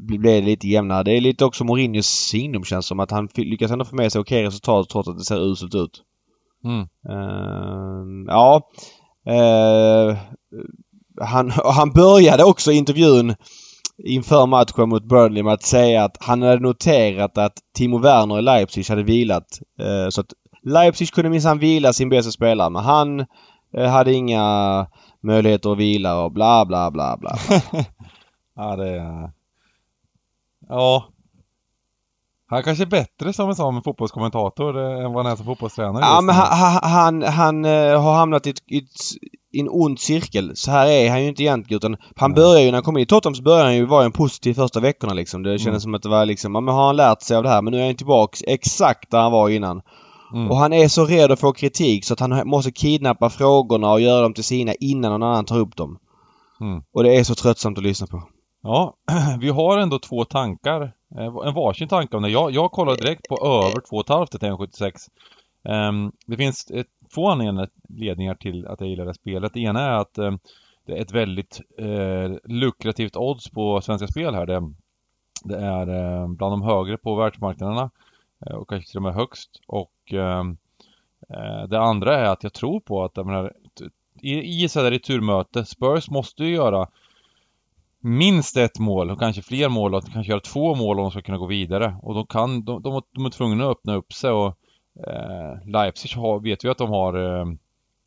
blev 0.00 0.22
det 0.22 0.40
lite 0.40 0.68
jämnare. 0.68 1.02
Det 1.02 1.16
är 1.16 1.20
lite 1.20 1.44
också 1.44 1.64
Mourinhos 1.64 2.06
signum 2.06 2.64
känns 2.64 2.86
som 2.86 3.00
att 3.00 3.10
han 3.10 3.28
lyckas 3.34 3.70
ändå 3.70 3.84
få 3.84 3.96
med 3.96 4.12
sig 4.12 4.20
okej 4.20 4.44
resultat 4.44 4.88
trots 4.88 5.08
att 5.08 5.18
det 5.18 5.24
ser 5.24 5.52
uselt 5.52 5.74
ut. 5.74 6.02
Mm. 6.64 6.80
Uh, 7.08 8.24
ja. 8.26 8.62
Uh, 9.28 10.16
han, 11.20 11.50
han 11.64 11.92
började 11.92 12.44
också 12.44 12.72
intervjun 12.72 13.34
inför 14.04 14.46
matchen 14.46 14.88
mot 14.88 15.04
Burnley 15.04 15.42
med 15.42 15.52
att 15.52 15.62
säga 15.62 16.04
att 16.04 16.16
han 16.20 16.42
hade 16.42 16.60
noterat 16.60 17.38
att 17.38 17.58
Timo 17.74 17.98
Werner 17.98 18.38
i 18.38 18.42
Leipzig 18.42 18.88
hade 18.88 19.02
vilat. 19.02 19.60
Uh, 19.80 20.08
så 20.08 20.20
att 20.20 20.32
Leipzig 20.64 21.12
kunde 21.12 21.30
minsann 21.30 21.58
vila 21.58 21.92
sin 21.92 22.08
bästa 22.08 22.30
spelare 22.30 22.70
men 22.70 22.84
han 22.84 23.20
uh, 23.78 23.86
hade 23.86 24.12
inga 24.12 24.86
möjligheter 25.20 25.72
att 25.72 25.78
vila 25.78 26.24
och 26.24 26.32
bla 26.32 26.64
bla 26.66 26.90
bla 26.90 27.16
bla. 27.16 27.36
ja 28.56 28.76
det 28.76 28.88
är... 28.88 29.30
Ja. 30.68 31.08
Han 32.46 32.62
kanske 32.62 32.84
är 32.84 32.86
bättre 32.86 33.32
som 33.32 33.48
en 33.48 33.54
sån 33.54 33.82
fotbollskommentator 33.82 34.78
eh, 34.78 35.04
än 35.04 35.12
vad 35.12 35.24
han 35.24 35.32
är 35.32 35.36
som 35.36 35.46
fotbollstränare 35.46 36.04
Ja 36.04 36.20
men 36.20 36.34
han, 36.34 36.58
han, 36.58 36.82
han, 36.82 37.22
han 37.22 37.64
uh, 37.64 38.00
har 38.00 38.14
hamnat 38.14 38.46
i, 38.46 38.50
ett, 38.50 38.62
i, 38.66 38.78
ett, 38.78 38.84
i, 39.52 39.60
en 39.60 39.68
ond 39.70 40.00
cirkel. 40.00 40.56
Så 40.56 40.70
här 40.70 40.86
är 40.86 41.10
han 41.10 41.22
ju 41.22 41.28
inte 41.28 41.42
egentligen 41.42 41.76
utan 41.76 41.96
han 42.16 42.30
mm. 42.30 42.34
börjar 42.34 42.60
ju 42.60 42.66
när 42.66 42.72
han 42.72 42.82
kom 42.82 42.96
in 42.96 43.02
i 43.02 43.06
Tottenham 43.06 43.34
så 43.34 43.42
började 43.42 43.64
han 43.64 43.76
ju 43.76 43.86
vara 43.86 44.04
en 44.04 44.12
positiv 44.12 44.54
första 44.54 44.80
veckorna 44.80 45.14
liksom. 45.14 45.42
Det 45.42 45.58
kändes 45.58 45.66
mm. 45.66 45.80
som 45.80 45.94
att 45.94 46.02
det 46.02 46.08
var 46.08 46.26
liksom, 46.26 46.54
ja 46.54 46.60
men 46.60 46.74
har 46.74 46.86
han 46.86 46.96
lärt 46.96 47.22
sig 47.22 47.36
av 47.36 47.42
det 47.42 47.48
här 47.48 47.62
men 47.62 47.72
nu 47.72 47.80
är 47.80 47.86
han 47.86 47.94
tillbaks 47.94 48.42
exakt 48.46 49.10
där 49.10 49.18
han 49.18 49.32
var 49.32 49.48
innan. 49.48 49.82
Mm. 50.32 50.50
Och 50.50 50.56
han 50.56 50.72
är 50.72 50.88
så 50.88 51.04
redo 51.04 51.32
att 51.32 51.40
få 51.40 51.52
kritik 51.52 52.04
så 52.04 52.12
att 52.12 52.20
han 52.20 52.48
måste 52.48 52.72
kidnappa 52.72 53.30
frågorna 53.30 53.92
och 53.92 54.00
göra 54.00 54.22
dem 54.22 54.34
till 54.34 54.44
sina 54.44 54.74
innan 54.74 55.10
någon 55.10 55.22
annan 55.22 55.44
tar 55.44 55.58
upp 55.58 55.76
dem. 55.76 55.98
Mm. 56.60 56.82
Och 56.92 57.02
det 57.02 57.16
är 57.16 57.24
så 57.24 57.34
tröttsamt 57.34 57.78
att 57.78 57.84
lyssna 57.84 58.06
på. 58.06 58.22
Ja, 58.62 58.96
vi 59.40 59.48
har 59.48 59.78
ändå 59.78 59.98
två 59.98 60.24
tankar. 60.24 60.82
Eh, 61.18 61.46
en 61.46 61.54
varsin 61.54 61.88
tanke 61.88 62.16
om 62.16 62.22
det. 62.22 62.28
Jag, 62.28 62.50
jag 62.50 62.70
kollar 62.70 62.96
direkt 62.96 63.28
på 63.28 63.46
över 63.46 63.80
2,5 63.80 64.26
till 64.26 64.40
1,76. 64.40 65.08
Um, 65.88 66.12
det 66.26 66.36
finns 66.36 66.70
ett, 66.70 66.86
två 67.14 67.28
anledningar 67.28 68.34
till 68.34 68.66
att 68.66 68.80
jag 68.80 68.88
gillar 68.88 69.04
det 69.04 69.14
spelet. 69.14 69.54
Det 69.54 69.60
ena 69.60 69.80
är 69.80 69.90
att 69.90 70.18
um, 70.18 70.38
det 70.86 70.92
är 70.92 71.02
ett 71.02 71.12
väldigt 71.12 71.60
uh, 71.80 72.36
lukrativt 72.44 73.16
odds 73.16 73.50
på 73.50 73.80
Svenska 73.80 74.06
Spel 74.06 74.34
här. 74.34 74.46
Det, 74.46 74.72
det 75.44 75.56
är 75.56 75.88
uh, 75.88 76.28
bland 76.28 76.52
de 76.52 76.62
högre 76.62 76.96
på 76.96 77.14
världsmarknaderna 77.14 77.90
Eh, 78.46 78.56
och 78.56 78.68
kanske 78.68 78.90
till 78.90 78.98
och 78.98 79.02
med 79.02 79.14
högst. 79.14 79.60
Och 79.66 80.12
ehm, 80.12 80.56
eh, 81.28 81.68
det 81.68 81.80
andra 81.80 82.18
är 82.18 82.24
att 82.24 82.42
jag 82.42 82.52
tror 82.52 82.80
på 82.80 83.04
att 83.04 83.16
jag 83.16 83.26
menar, 83.26 83.52
i, 84.20 84.32
i 84.32 84.64
ett 84.64 84.76
returmöte, 84.76 85.64
Spurs 85.64 86.10
måste 86.10 86.44
ju 86.44 86.54
göra 86.54 86.88
minst 88.00 88.56
ett 88.56 88.78
mål 88.78 89.10
och 89.10 89.18
kanske 89.18 89.42
fler 89.42 89.68
mål 89.68 89.94
och 89.94 90.04
kanske 90.04 90.32
göra 90.32 90.40
två 90.40 90.74
mål 90.74 90.98
om 90.98 91.04
de 91.04 91.10
ska 91.10 91.22
kunna 91.22 91.38
gå 91.38 91.46
vidare. 91.46 91.96
Och 92.02 92.14
de 92.14 92.26
kan, 92.26 92.64
de, 92.64 92.82
de, 92.82 93.02
de 93.10 93.26
är 93.26 93.30
tvungna 93.30 93.64
att 93.64 93.70
öppna 93.70 93.94
upp 93.94 94.12
sig 94.12 94.30
och 94.30 94.56
eh, 95.06 95.66
Leipzig 95.66 96.16
har, 96.16 96.40
vet 96.40 96.64
vi 96.64 96.68
att 96.68 96.78
de 96.78 96.90
har 96.90 97.14
ehm, 97.14 97.58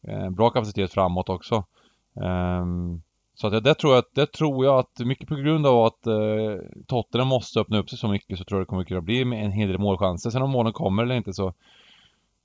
eh, 0.07 0.29
bra 0.29 0.49
kapacitet 0.49 0.93
framåt 0.93 1.29
också. 1.29 1.63
Eh, 2.15 2.65
så 3.35 3.47
att 3.47 3.53
det, 3.53 3.59
det, 3.59 3.75
tror 3.75 3.95
jag, 3.95 4.03
det 4.13 4.25
tror 4.25 4.65
jag 4.65 4.79
att 4.79 4.99
mycket 4.99 5.27
på 5.27 5.35
grund 5.35 5.67
av 5.67 5.85
att 5.85 6.07
eh, 6.07 6.15
Tottenham 6.87 7.27
måste 7.27 7.59
öppna 7.59 7.77
upp 7.77 7.89
sig 7.89 7.99
så 7.99 8.07
mycket 8.07 8.37
så 8.37 8.43
tror 8.43 8.59
jag 8.59 8.67
det 8.67 8.69
kommer 8.69 8.83
kunna 8.83 9.01
bli 9.01 9.21
en 9.21 9.51
hel 9.51 9.67
del 9.67 9.79
målchanser. 9.79 10.29
Sen 10.29 10.41
om 10.41 10.49
målen 10.49 10.73
kommer 10.73 11.03
eller 11.03 11.15
inte 11.15 11.33
så 11.33 11.53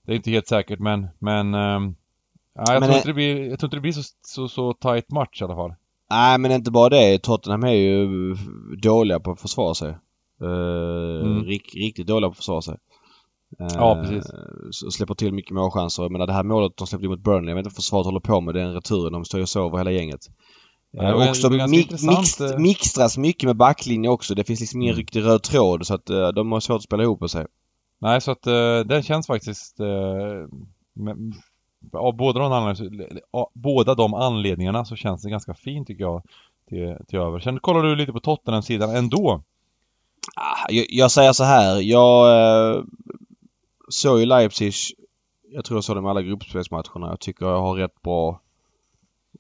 det 0.02 0.12
är 0.12 0.16
inte 0.16 0.30
helt 0.30 0.46
säkert 0.46 0.78
men, 0.78 1.08
men 1.18 1.54
eh, 1.54 1.60
ja, 2.54 2.72
jag, 2.72 2.80
men 2.80 2.82
tror 2.82 2.96
inte 2.96 3.08
det 3.08 3.14
blir, 3.14 3.50
jag 3.50 3.58
tror 3.58 3.66
inte 3.66 3.76
det 3.76 3.80
blir 3.80 3.92
så, 3.92 4.02
så, 4.22 4.48
så 4.48 4.72
tight 4.72 5.10
match 5.10 5.40
i 5.40 5.44
alla 5.44 5.54
fall. 5.54 5.74
Nej 6.10 6.38
men 6.38 6.52
inte 6.52 6.70
bara 6.70 6.88
det. 6.88 7.18
Tottenham 7.18 7.64
är 7.64 7.72
ju 7.72 8.34
dåliga 8.82 9.20
på 9.20 9.30
att 9.30 9.40
försvara 9.40 9.74
sig. 9.74 9.94
Uh, 10.42 11.20
mm. 11.20 11.44
rikt, 11.44 11.74
riktigt 11.74 12.06
dåliga 12.06 12.28
på 12.28 12.32
att 12.32 12.36
försvara 12.36 12.62
sig. 12.62 12.76
Uh, 13.60 13.66
ja 13.74 14.02
precis. 14.02 14.32
Så 14.70 14.90
släpper 14.90 15.14
till 15.14 15.32
mycket 15.32 15.52
målchanser. 15.52 16.02
Jag 16.02 16.12
menar 16.12 16.26
det 16.26 16.32
här 16.32 16.42
målet 16.42 16.76
de 16.76 16.86
släppte 16.86 17.08
mot 17.08 17.20
Burnley, 17.20 17.48
jag 17.48 17.56
vet 17.56 17.60
inte 17.60 17.68
vad 17.68 17.76
försvaret 17.76 18.06
håller 18.06 18.20
på 18.20 18.40
med 18.40 18.54
den 18.54 18.74
returen. 18.74 19.12
De 19.12 19.24
står 19.24 19.38
ju 19.38 19.42
och 19.42 19.48
sover 19.48 19.78
hela 19.78 19.90
gänget. 19.90 20.20
Ja, 20.92 21.12
uh, 21.12 21.30
också 21.30 21.50
mix, 21.50 22.40
mixtras 22.58 23.18
mycket 23.18 23.46
med 23.46 23.56
backlinje 23.56 24.10
också. 24.10 24.34
Det 24.34 24.44
finns 24.44 24.60
liksom 24.60 24.82
ingen 24.82 24.92
mm. 24.92 25.00
riktig 25.00 25.24
röd 25.24 25.42
tråd 25.42 25.86
så 25.86 25.94
att 25.94 26.10
uh, 26.10 26.28
de 26.28 26.52
har 26.52 26.60
svårt 26.60 26.76
att 26.76 26.82
spela 26.82 27.02
ihop 27.02 27.30
sig. 27.30 27.46
Nej 27.98 28.20
så 28.20 28.30
att 28.30 28.46
uh, 28.46 28.80
den 28.80 29.02
känns 29.02 29.26
faktiskt 29.26 29.78
med, 30.94 31.34
av 31.92 32.16
båda 32.16 32.40
de, 32.40 32.52
anledningarna, 32.52 33.20
båda 33.54 33.94
de 33.94 34.14
anledningarna 34.14 34.84
så 34.84 34.96
känns 34.96 35.22
det 35.22 35.30
ganska 35.30 35.54
fint 35.54 35.86
tycker 35.86 36.04
jag 36.04 36.22
till, 36.68 36.96
till 37.08 37.18
över. 37.18 37.40
Sen 37.40 37.60
kollar 37.60 37.82
du 37.82 37.96
lite 37.96 38.12
på 38.12 38.20
Tottenham-sidan 38.20 38.96
ändå? 38.96 39.42
Ah, 40.36 40.66
jag, 40.68 40.86
jag, 40.88 41.10
säger 41.10 41.32
så 41.32 41.44
här. 41.44 41.80
Jag 41.80 42.28
eh, 42.76 42.82
såg 43.88 44.20
ju 44.20 44.26
Leipzig. 44.26 44.74
Jag 45.52 45.64
tror 45.64 45.76
jag 45.76 45.84
såg 45.84 45.96
dem 45.96 46.06
alla 46.06 46.22
gruppspelsmatcherna. 46.22 47.08
Jag 47.08 47.20
tycker 47.20 47.46
jag 47.46 47.60
har 47.60 47.74
rätt 47.74 48.02
bra 48.02 48.40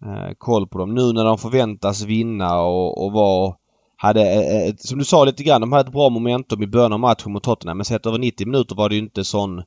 eh, 0.06 0.34
koll 0.38 0.66
på 0.66 0.78
dem. 0.78 0.94
Nu 0.94 1.12
när 1.12 1.24
de 1.24 1.38
förväntas 1.38 2.02
vinna 2.02 2.60
och, 2.60 3.04
och 3.04 3.12
vara 3.12 3.54
hade, 3.96 4.22
eh, 4.22 4.68
eh 4.68 4.74
som 4.78 4.98
du 4.98 5.04
sa 5.04 5.24
lite 5.24 5.42
grann, 5.42 5.60
de 5.60 5.72
hade 5.72 5.88
ett 5.88 5.92
bra 5.92 6.10
momentum 6.10 6.62
i 6.62 6.66
början 6.66 6.92
av 6.92 7.00
matchen 7.00 7.32
mot 7.32 7.42
Tottenham 7.42 7.76
men 7.76 7.84
sett 7.84 8.06
över 8.06 8.18
90 8.18 8.46
minuter 8.46 8.74
var 8.74 8.88
det 8.88 8.94
ju 8.94 9.00
inte 9.00 9.24
sån 9.24 9.62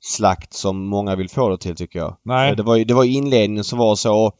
slakt 0.00 0.52
som 0.52 0.86
många 0.86 1.16
vill 1.16 1.28
få 1.28 1.48
det 1.48 1.58
till 1.58 1.76
tycker 1.76 1.98
jag. 1.98 2.16
Nej. 2.22 2.56
Det 2.56 2.62
var 2.62 2.76
ju 2.76 2.84
det 2.84 2.94
var 2.94 3.04
inledningen 3.04 3.64
som 3.64 3.78
var 3.78 3.96
så. 3.96 4.32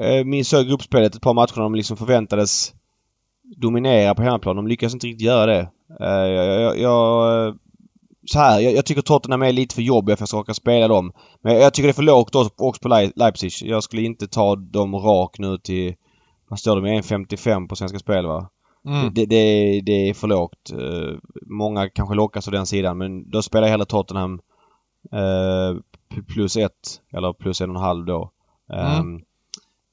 Eh, 0.00 0.24
minns 0.24 0.52
jag 0.52 0.66
gruppspelet 0.66 1.14
ett 1.14 1.22
par 1.22 1.34
matcher 1.34 1.60
de 1.60 1.74
liksom 1.74 1.96
förväntades 1.96 2.74
dominera 3.56 4.14
på 4.14 4.22
hemmaplan. 4.22 4.56
De 4.56 4.66
lyckas 4.66 4.94
inte 4.94 5.06
riktigt 5.06 5.26
göra 5.26 5.46
det. 5.46 5.70
Eh, 6.00 6.26
jag, 6.26 6.78
jag, 6.78 7.58
så 8.30 8.38
här, 8.38 8.60
jag, 8.60 8.72
jag 8.72 8.86
tycker 8.86 9.02
Tottenham 9.02 9.42
är 9.42 9.52
lite 9.52 9.74
för 9.74 9.82
jobbiga 9.82 10.16
för 10.16 10.24
att 10.24 10.32
jag 10.32 10.44
ska 10.44 10.54
spela 10.54 10.88
dem. 10.88 11.12
Men 11.42 11.56
jag 11.56 11.74
tycker 11.74 11.86
det 11.86 11.90
är 11.90 11.94
för 11.94 12.02
lågt 12.02 12.34
också 12.34 12.80
på 12.82 13.10
Leipzig. 13.16 13.52
Jag 13.62 13.82
skulle 13.82 14.02
inte 14.02 14.28
ta 14.28 14.56
dem 14.56 14.94
rak 14.94 15.38
nu 15.38 15.58
till... 15.58 15.94
Vad 16.48 16.58
står 16.58 16.76
det 16.76 16.82
med? 16.82 17.04
1,55 17.04 17.68
på 17.68 17.76
Svenska 17.76 17.98
Spel 17.98 18.26
va? 18.26 18.50
Mm. 18.86 19.14
Det, 19.14 19.26
det, 19.26 19.80
det, 19.80 20.08
är 20.08 20.14
för 20.14 20.28
lågt. 20.28 20.72
Eh, 20.72 21.16
många 21.46 21.88
kanske 21.88 22.14
lockas 22.14 22.48
av 22.48 22.52
den 22.52 22.66
sidan 22.66 22.98
men 22.98 23.30
då 23.30 23.42
spelar 23.42 23.66
jag 23.66 23.70
hellre 23.70 23.86
Tottenham 23.86 24.40
Eh, 25.12 25.76
plus 26.34 26.56
ett 26.56 27.00
eller 27.12 27.32
plus 27.32 27.60
en 27.60 27.70
och 27.70 27.76
en 27.76 27.82
halv 27.82 28.06
då. 28.06 28.30
Mm. 28.72 29.22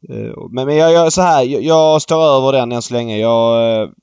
Um, 0.09 0.51
men, 0.51 0.65
men 0.65 0.75
jag, 0.75 0.93
jag, 0.93 1.13
så 1.13 1.21
här, 1.21 1.43
jag, 1.43 1.61
jag, 1.61 2.01
står 2.01 2.23
över 2.23 2.51
den 2.51 2.71
än 2.71 2.81
så 2.81 2.93
länge. 2.93 3.17
Jag 3.17 3.83
uh, 3.83 3.93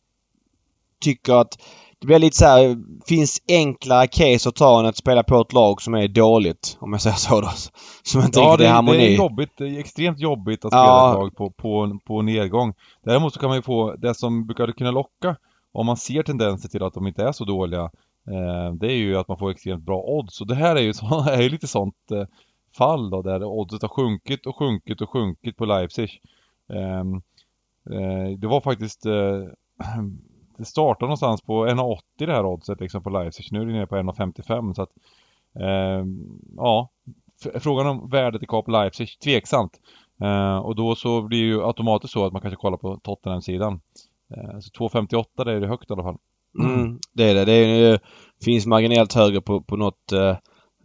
tycker 1.00 1.34
att 1.34 1.58
det 2.02 2.06
blir 2.06 2.18
lite 2.18 2.36
så 2.36 2.44
här, 2.44 2.76
finns 3.06 3.42
enklare 3.48 4.06
case 4.06 4.48
att 4.48 4.54
ta 4.54 4.80
än 4.80 4.86
att 4.86 4.96
spela 4.96 5.22
på 5.22 5.40
ett 5.40 5.52
lag 5.52 5.82
som 5.82 5.94
är 5.94 6.08
dåligt. 6.08 6.76
Om 6.80 6.92
jag 6.92 7.02
säger 7.02 7.16
så 7.16 7.40
då. 7.40 7.50
Som 8.02 8.20
inte 8.22 8.40
ja, 8.40 8.46
riktigt 8.50 8.66
är 8.66 8.70
harmoni. 8.70 8.98
det 8.98 9.14
är 9.14 9.16
jobbigt. 9.16 9.50
Det 9.58 9.64
är 9.64 9.78
extremt 9.78 10.20
jobbigt 10.20 10.64
att 10.64 10.72
Ja. 10.72 10.78
spela 10.78 11.10
ett 11.12 11.18
lag 11.18 11.36
på, 11.36 11.50
på, 11.50 11.98
på 12.06 12.22
nedgång. 12.22 12.74
Däremot 13.04 13.34
så 13.34 13.40
kan 13.40 13.48
man 13.48 13.58
ju 13.58 13.62
få 13.62 13.94
det 13.96 14.14
som 14.14 14.46
brukar 14.46 14.72
kunna 14.72 14.90
locka 14.90 15.36
om 15.72 15.86
man 15.86 15.96
ser 15.96 16.22
tendenser 16.22 16.68
till 16.68 16.82
att 16.82 16.94
de 16.94 17.06
inte 17.06 17.22
är 17.22 17.32
så 17.32 17.44
dåliga. 17.44 17.82
Eh, 18.28 18.74
det 18.80 18.86
är 18.86 18.96
ju 18.96 19.16
att 19.16 19.28
man 19.28 19.38
får 19.38 19.50
extremt 19.50 19.82
bra 19.82 20.02
odds. 20.02 20.40
Och 20.40 20.46
det 20.46 20.54
här 20.54 20.76
är 20.76 20.80
ju, 20.80 20.92
så, 20.94 21.24
är 21.28 21.42
ju 21.42 21.48
lite 21.48 21.66
sånt 21.66 22.10
eh, 22.10 22.24
fall 22.78 23.10
då 23.10 23.22
där 23.22 23.44
oddset 23.44 23.82
har 23.82 23.88
sjunkit 23.88 24.46
och 24.46 24.56
sjunkit 24.56 25.00
och 25.00 25.10
sjunkit 25.10 25.56
på 25.56 25.64
Leipzig. 25.64 26.20
Ehm, 26.72 27.14
eh, 27.90 28.38
det 28.38 28.46
var 28.46 28.60
faktiskt 28.60 29.06
eh, 29.06 29.12
det 30.58 30.64
startar 30.64 31.06
någonstans 31.06 31.42
på 31.42 31.66
1,80 31.66 31.98
det 32.18 32.32
här 32.32 32.46
oddset 32.46 32.80
liksom 32.80 33.02
på 33.02 33.10
Leipzig. 33.10 33.46
Nu 33.50 33.60
är 33.62 33.66
det 33.66 33.72
nere 33.72 33.86
på 33.86 33.96
1,55 33.96 34.74
så 34.74 34.82
att 34.82 34.90
eh, 35.60 36.06
ja, 36.56 36.90
frågan 37.60 37.86
om 37.86 38.08
värdet 38.10 38.42
i 38.42 38.46
kap 38.46 38.68
Leipzig, 38.68 39.08
tveksamt. 39.24 39.80
Eh, 40.22 40.56
och 40.56 40.76
då 40.76 40.94
så 40.94 41.22
blir 41.22 41.42
det 41.42 41.48
ju 41.48 41.64
automatiskt 41.64 42.12
så 42.12 42.26
att 42.26 42.32
man 42.32 42.42
kanske 42.42 42.60
kollar 42.60 42.78
på 42.78 42.96
Tottenham-sidan. 42.96 43.80
Eh, 44.36 44.58
så 44.60 44.70
2,58 44.70 45.44
det 45.44 45.52
är 45.52 45.60
det 45.60 45.68
högt 45.68 45.90
i 45.90 45.92
alla 45.92 46.02
fall. 46.02 46.18
Mm, 46.60 46.98
det 47.12 47.24
är 47.24 47.34
det. 47.34 47.44
Det 47.44 47.52
är, 47.52 48.00
finns 48.44 48.66
marginellt 48.66 49.12
högre 49.12 49.40
på, 49.40 49.60
på 49.60 49.76
något, 49.76 50.12
eh, 50.12 50.36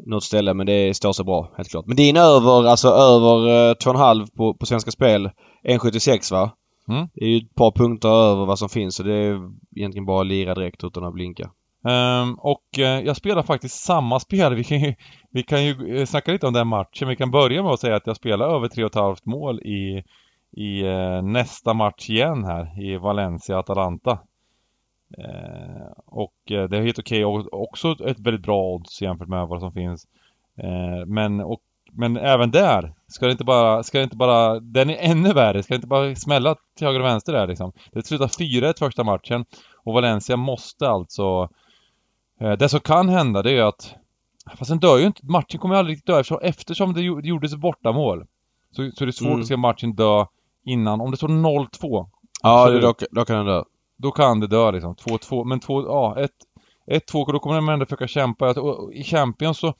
något 0.06 0.24
ställe 0.24 0.54
men 0.54 0.66
det 0.66 0.98
står 0.98 1.14
sig 1.14 1.26
bra 1.26 1.54
helt 1.58 1.70
klart. 1.70 1.86
Men 1.86 1.96
din 1.96 2.18
över, 2.18 2.66
alltså 2.66 2.88
över 2.88 3.70
eh, 3.70 3.74
2,5 3.74 4.36
på, 4.36 4.54
på 4.54 4.66
Svenska 4.66 4.92
Spel 4.92 5.30
1,76 5.64 6.34
va? 6.34 6.52
Mm. 6.88 7.08
Det 7.14 7.26
är 7.26 7.30
ju 7.30 7.38
ett 7.38 7.56
par 7.56 7.72
punkter 7.72 8.10
över 8.10 8.46
vad 8.46 8.60
som 8.60 8.70
finns 8.70 8.96
så 8.96 9.04
det 9.04 9.14
är 9.14 9.52
egentligen 9.76 10.06
bara 10.06 10.22
att 10.22 10.28
lira 10.28 10.56
direkt 10.56 10.84
utan 10.84 11.04
att 11.04 11.14
blinka. 11.14 11.52
Ehm, 11.88 12.34
och 12.34 12.80
eh, 12.80 13.00
jag 13.00 13.18
spelar 13.18 13.44
faktiskt 13.44 13.84
samma 13.84 14.20
spel. 14.20 14.56
Vi 14.56 14.64
kan 14.64 14.80
ju, 14.80 14.96
vi 15.32 15.44
kan 15.44 15.66
ju 15.66 15.98
eh, 15.98 16.06
snacka 16.06 16.32
lite 16.32 16.48
om 16.48 16.54
den 16.54 16.68
matchen. 16.68 17.08
Vi 17.08 17.16
kan 17.16 17.32
börja 17.32 17.64
med 17.64 17.72
att 17.72 17.80
säga 17.80 17.96
att 17.96 18.08
jag 18.08 18.16
spelar 18.16 18.56
över 18.56 18.68
3,5 18.68 19.18
mål 19.24 19.60
i, 19.60 20.04
i 20.52 20.82
eh, 20.82 21.22
nästa 21.22 21.74
match 21.74 22.10
igen 22.10 22.44
här 22.44 22.84
i 22.84 22.98
Valencia-Atalanta. 22.98 24.20
Eh, 25.18 25.92
och 26.06 26.36
det 26.46 26.78
är 26.78 26.82
helt 26.82 27.00
okej 27.00 27.26
och 27.26 27.62
också 27.62 27.96
ett 28.06 28.20
väldigt 28.20 28.44
bra 28.44 28.74
odds 28.74 29.02
jämfört 29.02 29.28
med 29.28 29.48
vad 29.48 29.60
som 29.60 29.74
finns. 29.74 30.08
Men, 31.06 31.40
och, 31.40 31.62
men 31.92 32.18
även 32.18 32.52
där 32.52 32.94
ska 33.08 33.26
det 33.26 33.32
inte 33.32 33.44
bara, 33.44 33.84
ska 33.84 33.98
det 33.98 34.04
inte 34.04 34.16
bara, 34.18 34.60
den 34.60 34.90
är 34.90 34.98
ännu 35.00 35.34
värre. 35.34 35.64
Ska 35.64 35.74
det 35.74 35.76
inte 35.76 35.88
bara 35.88 36.16
smälla 36.16 36.56
till 36.78 36.88
höger 36.88 37.00
och 37.00 37.06
vänster 37.06 37.34
där 37.34 37.48
liksom. 37.48 37.72
Det 37.92 38.06
slutar 38.08 38.28
4-1 38.28 38.74
första 38.80 39.04
matchen 39.04 39.46
och 39.84 39.94
Valencia 39.94 40.38
måste 40.38 40.90
alltså 40.90 41.50
eh, 42.42 42.52
Det 42.52 42.70
som 42.70 42.80
kan 42.80 43.10
hända 43.10 43.42
det 43.42 43.52
är 43.52 43.64
att 43.64 43.96
Fast 44.58 44.70
den 44.70 44.80
dör 44.80 44.98
ju 44.98 45.06
inte, 45.06 45.26
matchen 45.26 45.60
kommer 45.60 45.76
ju 45.76 45.80
aldrig 45.80 45.94
riktigt 45.96 46.08
dö 46.08 46.20
eftersom, 46.20 46.40
eftersom 46.42 46.94
det 46.94 47.02
gjo- 47.02 47.22
det 47.22 47.28
gjordes 47.28 47.56
bortamål. 47.56 48.26
Så, 48.72 48.92
så 48.96 49.04
är 49.04 49.06
det 49.06 49.14
svårt 49.14 49.28
Mm. 49.28 49.40
att 49.42 49.48
se 49.48 49.58
matchen 49.58 49.96
dö 49.96 50.26
innan. 50.66 51.02
Om 51.02 51.12
det 51.12 51.18
står 51.18 51.28
0-2 51.28 52.08
Ja, 52.44 52.70
det, 52.70 52.80
då, 52.80 52.94
då 53.12 53.26
kan 53.26 53.36
den 53.38 53.46
dö. 53.46 53.64
då 53.98 54.12
kan 54.12 54.40
det 54.40 54.48
dö 54.48 54.72
liksom. 54.72 54.96
2-2, 54.96 55.44
men 55.46 55.60
2, 55.60 55.82
ja, 55.86 56.18
1-2, 56.92 57.32
då 57.32 57.40
kommer 57.40 57.56
de 57.56 57.70
ändå 57.70 57.86
försöka 57.86 58.08
kämpa. 58.08 58.50
Och 58.62 58.94
I 58.94 59.04
Champions 59.04 59.58
så, 59.60 59.74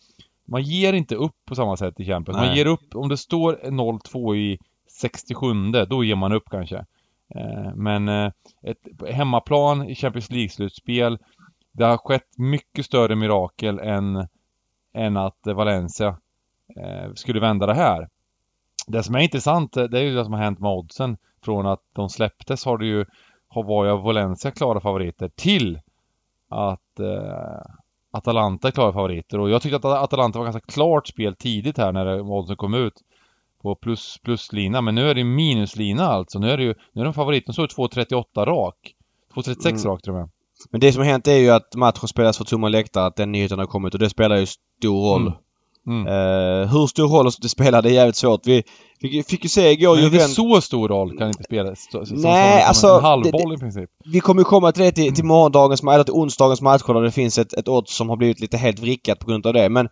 man 0.48 0.62
ger 0.64 0.94
inte 0.94 1.16
upp 1.16 1.36
på 1.46 1.56
samma 1.56 1.78
sätt 1.78 2.00
i 2.00 2.06
Champions. 2.06 2.38
Man 2.38 2.48
Nej. 2.48 2.58
ger 2.58 2.66
upp, 2.66 2.96
om 2.96 3.10
det 3.10 3.18
står 3.18 3.60
0-2 3.64 4.36
i 4.36 4.60
67, 5.00 5.48
då 5.90 6.04
ger 6.04 6.16
man 6.16 6.32
upp 6.32 6.50
kanske. 6.52 6.86
Eh, 7.36 7.76
men 7.76 8.08
eh, 8.08 8.32
ett 8.64 9.12
hemmaplan 9.12 9.90
i 9.90 9.96
Champions 9.96 10.32
League-slutspel, 10.32 11.18
det 11.72 11.86
har 11.86 11.98
skett 11.98 12.38
mycket 12.38 12.86
större 12.86 13.16
mirakel 13.16 13.80
än, 13.80 14.28
än 14.94 15.18
att 15.18 15.40
Valencia 15.46 16.18
eh, 16.78 17.14
skulle 17.14 17.40
vända 17.40 17.66
det 17.66 17.74
här. 17.74 18.10
Det 18.88 19.04
som 19.04 19.16
är 19.16 19.20
intressant, 19.20 19.74
det 19.74 20.00
är 20.00 20.04
ju 20.04 20.16
det 20.16 20.24
som 20.24 20.34
har 20.34 20.40
hänt 20.40 20.60
med 20.60 20.72
oddsen. 20.72 21.18
Från 21.44 21.66
att 21.68 21.82
de 21.94 22.10
släpptes 22.10 22.66
har 22.66 22.78
det 22.78 22.86
ju, 22.86 23.06
har 23.48 23.64
var 23.64 23.86
ju 23.86 23.98
Valencia 23.98 24.52
klara 24.52 24.80
favoriter 24.80 25.30
till 25.36 25.80
att 26.50 27.00
Atalanta 28.12 28.68
är 28.68 28.72
klara 28.72 28.94
favoriter. 28.94 29.40
Och 29.40 29.50
jag 29.50 29.62
tyckte 29.62 29.76
att 29.78 29.86
Atalanta 29.86 30.40
var 30.40 30.46
ganska 30.46 30.72
klart 30.74 31.08
spel 31.08 31.36
tidigt 31.36 31.78
här 31.78 31.92
när 31.92 32.22
oddsen 32.22 32.58
kom 32.58 32.74
ut. 32.74 32.94
På 33.62 33.76
plus, 33.76 34.18
pluslina, 34.24 34.82
men 34.82 34.96
nu 34.96 35.10
är 35.10 35.16
det 35.16 35.24
minuslina 35.24 36.04
alltså. 36.08 36.40
Nu 36.40 36.52
är 36.52 36.58
det 36.58 36.64
ju, 36.64 36.74
nu 36.94 37.02
är 37.02 37.06
de 37.06 37.14
favoriten 37.14 37.54
så 37.54 37.66
2.38 37.66 38.46
rak. 38.46 38.76
2.36 39.34 39.70
Mm. 39.70 39.84
rak 39.84 40.02
till 40.02 40.12
och 40.12 40.18
med. 40.18 40.30
Men 40.72 40.82
det 40.82 40.92
som 40.92 41.02
har 41.04 41.10
hänt 41.12 41.28
är 41.28 41.38
ju 41.38 41.50
att 41.50 41.76
matchen 41.76 42.08
spelas 42.08 42.38
för 42.38 42.46
tomma 42.46 42.70
läktare, 42.70 43.06
att 43.06 43.16
den 43.16 43.32
nyheten 43.32 43.60
har 43.60 43.66
kommit 43.66 43.94
och 43.94 44.00
det 44.00 44.10
spelar 44.10 44.38
ju 44.38 44.46
stor 44.46 45.14
roll. 45.14 45.22
Mm. 45.22 45.34
Mm. 45.88 46.08
Eh, 46.08 46.70
hur 46.72 46.88
stor 46.88 47.08
roll 47.08 47.32
det 47.42 47.50
spelar, 47.50 47.82
det 47.82 47.90
är 47.90 47.94
jävligt 47.94 48.16
svårt. 48.16 48.48
Vi 48.48 48.64
fick, 49.02 49.28
fick 49.28 49.44
ju 49.44 49.50
se 49.50 49.72
igår 49.72 49.96
Men 49.96 50.04
Juventus... 50.04 50.36
så 50.36 50.62
stor 50.62 50.88
roll 50.90 51.18
kan 51.18 51.28
inte 51.28 51.44
spela. 51.44 51.76
Som, 51.76 52.06
som, 52.06 52.18
Nej, 52.18 52.62
som, 52.62 52.68
alltså, 52.68 52.88
en 52.88 53.04
halvboll 53.04 53.50
det- 53.50 53.56
i 53.56 53.58
princip. 53.58 53.90
Vi 54.06 54.20
kommer 54.20 54.42
ju 54.42 54.46
komma 54.46 54.72
till 54.72 54.84
det 54.84 54.92
till, 54.92 55.16
till 55.16 55.26
morgondagens, 55.26 55.84
eller 55.84 56.04
till 56.04 56.14
onsdagens 56.14 56.62
matcher 56.62 56.94
där 56.94 57.02
det 57.02 57.12
finns 57.12 57.38
ett, 57.38 57.54
ett 57.54 57.68
odds 57.68 57.96
som 57.96 58.10
har 58.10 58.18
blivit 58.18 58.40
lite 58.40 58.58
helt 58.58 58.80
vrickat 58.80 59.20
på 59.20 59.28
grund 59.28 59.46
av 59.48 59.54
det. 59.54 59.70
Men 59.70 59.86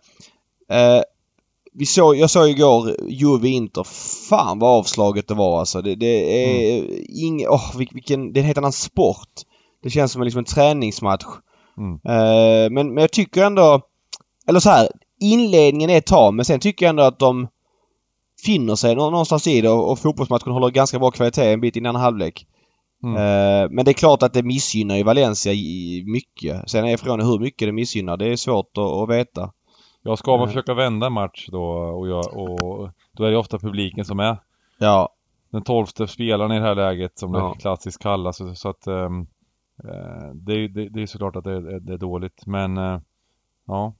eh, 0.70 1.02
vi 1.78 1.86
såg, 1.86 2.16
jag 2.16 2.30
såg 2.30 2.48
igår 2.48 2.96
Juve 3.08 3.48
Inter. 3.48 3.84
Fan 4.28 4.58
vad 4.58 4.78
avslaget 4.78 5.28
det 5.28 5.34
var 5.34 5.58
alltså. 5.58 5.82
Det, 5.82 5.94
det 5.94 6.42
är 6.44 6.78
mm. 6.78 7.04
ing, 7.08 7.46
oh, 7.48 7.76
vil- 7.76 7.90
vilken, 7.92 8.32
det 8.32 8.38
är 8.38 8.42
en 8.42 8.46
helt 8.46 8.58
annan 8.58 8.72
sport. 8.72 9.28
Det 9.82 9.90
känns 9.90 10.12
som 10.12 10.22
en, 10.22 10.24
liksom 10.24 10.38
en 10.38 10.44
träningsmatch. 10.44 11.24
Mm. 11.78 11.92
Eh, 11.92 12.70
men, 12.70 12.94
men 12.94 12.96
jag 12.96 13.12
tycker 13.12 13.44
ändå, 13.44 13.80
eller 14.48 14.60
så 14.60 14.70
här, 14.70 14.88
inledningen 15.20 15.90
är 15.90 16.00
tam 16.00 16.36
men 16.36 16.44
sen 16.44 16.60
tycker 16.60 16.86
jag 16.86 16.90
ändå 16.90 17.02
att 17.02 17.18
de 17.18 17.48
finner 18.46 18.74
sig 18.74 18.94
nå- 18.94 19.10
någonstans 19.10 19.46
i 19.46 19.60
det 19.60 19.68
och, 19.70 19.90
och 19.90 19.98
fotbollsmatchen 19.98 20.52
håller 20.52 20.70
ganska 20.70 20.98
bra 20.98 21.10
kvalitet 21.10 21.52
en 21.52 21.60
bit 21.60 21.76
innan 21.76 21.96
halvlek. 21.96 22.46
Mm. 23.04 23.16
Eh, 23.16 23.70
men 23.70 23.84
det 23.84 23.90
är 23.90 23.92
klart 23.92 24.22
att 24.22 24.32
det 24.34 24.42
missgynnar 24.42 24.96
ju 24.96 25.02
Valencia 25.02 25.52
i- 25.52 26.02
mycket. 26.06 26.70
Sen 26.70 26.84
är 26.84 26.96
frågan 26.96 27.20
hur 27.26 27.38
mycket 27.38 27.68
det 27.68 27.72
missgynnar. 27.72 28.16
Det 28.16 28.26
är 28.32 28.36
svårt 28.36 28.70
att, 28.78 28.84
att 28.84 29.08
veta. 29.10 29.52
Ja, 30.02 30.16
ska 30.16 30.30
man 30.30 30.40
Mm. 30.40 30.48
försöka 30.48 30.74
vända 30.74 31.10
match 31.10 31.48
då 31.52 31.62
och, 31.72 32.08
jag, 32.08 32.36
och 32.36 32.90
då 33.12 33.24
är 33.24 33.30
det 33.30 33.36
ofta 33.36 33.58
publiken 33.58 34.04
som 34.04 34.20
är 34.20 34.36
Ja. 34.78 35.08
den 35.52 35.62
tolfte 35.62 36.06
spelaren 36.06 36.52
i 36.52 36.54
det 36.54 36.60
här 36.66 36.74
läget 36.74 37.18
som 37.18 37.34
Ja. 37.34 37.52
det 37.54 37.60
klassiskt 37.60 38.02
kallas. 38.02 38.36
Så, 38.36 38.54
så 38.54 38.68
att 38.68 38.86
eh, 38.86 39.10
det, 40.34 40.52
är- 40.52 40.68
det, 40.68 40.88
det 40.88 41.02
är 41.02 41.06
såklart 41.06 41.36
att 41.36 41.44
det, 41.44 41.52
är- 41.52 41.80
det 41.80 41.92
är 41.92 41.98
dåligt. 41.98 42.46
Men 42.46 42.76
eh, 42.76 42.98
ja. 43.66 43.94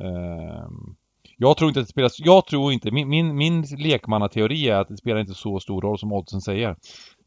Ehm, 0.00 0.96
jag 1.36 1.56
tror 1.56 1.68
inte 1.68 1.80
att 1.80 1.86
det 1.86 1.90
spelar, 1.90 2.10
jag 2.18 2.46
tror 2.46 2.72
inte, 2.72 2.90
min, 2.90 3.08
min, 3.08 3.36
min 3.36 3.62
lekmannateori 3.62 4.68
är 4.68 4.76
att 4.76 4.88
det 4.88 4.96
spelar 4.96 5.20
inte 5.20 5.34
så 5.34 5.60
stor 5.60 5.82
roll 5.82 5.98
som 5.98 6.12
oddsen 6.12 6.40
säger. 6.40 6.76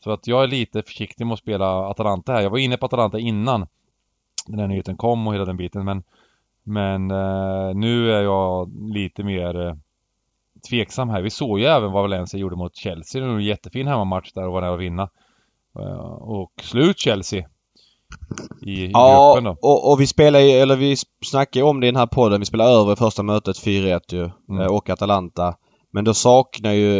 Så 0.03 0.11
att 0.11 0.27
jag 0.27 0.43
är 0.43 0.47
lite 0.47 0.81
försiktig 0.81 1.25
med 1.25 1.33
att 1.33 1.39
spela 1.39 1.89
Atalanta 1.89 2.33
här. 2.33 2.41
Jag 2.41 2.49
var 2.49 2.57
inne 2.57 2.77
på 2.77 2.85
Atalanta 2.85 3.19
innan 3.19 3.67
den 4.47 4.59
här 4.59 4.67
nyheten 4.67 4.97
kom 4.97 5.27
och 5.27 5.33
hela 5.33 5.45
den 5.45 5.57
biten 5.57 5.85
men 5.85 6.03
Men 6.63 7.11
eh, 7.11 7.73
nu 7.75 8.11
är 8.11 8.21
jag 8.21 8.71
lite 8.93 9.23
mer 9.23 9.67
eh, 9.67 9.75
tveksam 10.69 11.09
här. 11.09 11.21
Vi 11.21 11.29
såg 11.29 11.59
ju 11.59 11.65
även 11.65 11.91
vad 11.91 12.03
Valencia 12.03 12.39
gjorde 12.39 12.55
mot 12.55 12.75
Chelsea. 12.75 13.21
Det 13.21 13.27
var 13.27 13.35
en 13.35 13.43
jättefin 13.43 13.87
hemmamatch 13.87 14.31
där 14.33 14.47
och 14.47 14.53
var 14.53 14.61
nära 14.61 14.73
att 14.73 14.79
vinna. 14.79 15.09
Eh, 15.75 16.11
och 16.11 16.51
slut 16.61 16.99
Chelsea. 16.99 17.49
I, 18.61 18.71
i 18.85 18.89
Ja, 18.93 19.33
gruppen 19.33 19.43
då. 19.43 19.57
och, 19.69 19.91
och 19.91 20.01
vi 20.01 20.07
spelar 20.07 20.39
ju, 20.39 20.51
eller 20.51 20.75
vi 20.75 20.95
snackar 21.25 21.63
om 21.63 21.79
det 21.79 21.87
i 21.87 21.91
den 21.91 21.99
här 21.99 22.07
podden. 22.07 22.39
Vi 22.39 22.45
spelar 22.45 22.65
över 22.81 22.95
första 22.95 23.23
mötet 23.23 23.57
4-1 23.57 23.99
ju. 24.09 24.29
Mm. 24.49 24.61
eh, 24.61 24.67
Och 24.67 24.89
Atalanta. 24.89 25.55
Men 25.91 26.03
då 26.05 26.13
saknar 26.13 26.71
ju 26.71 26.99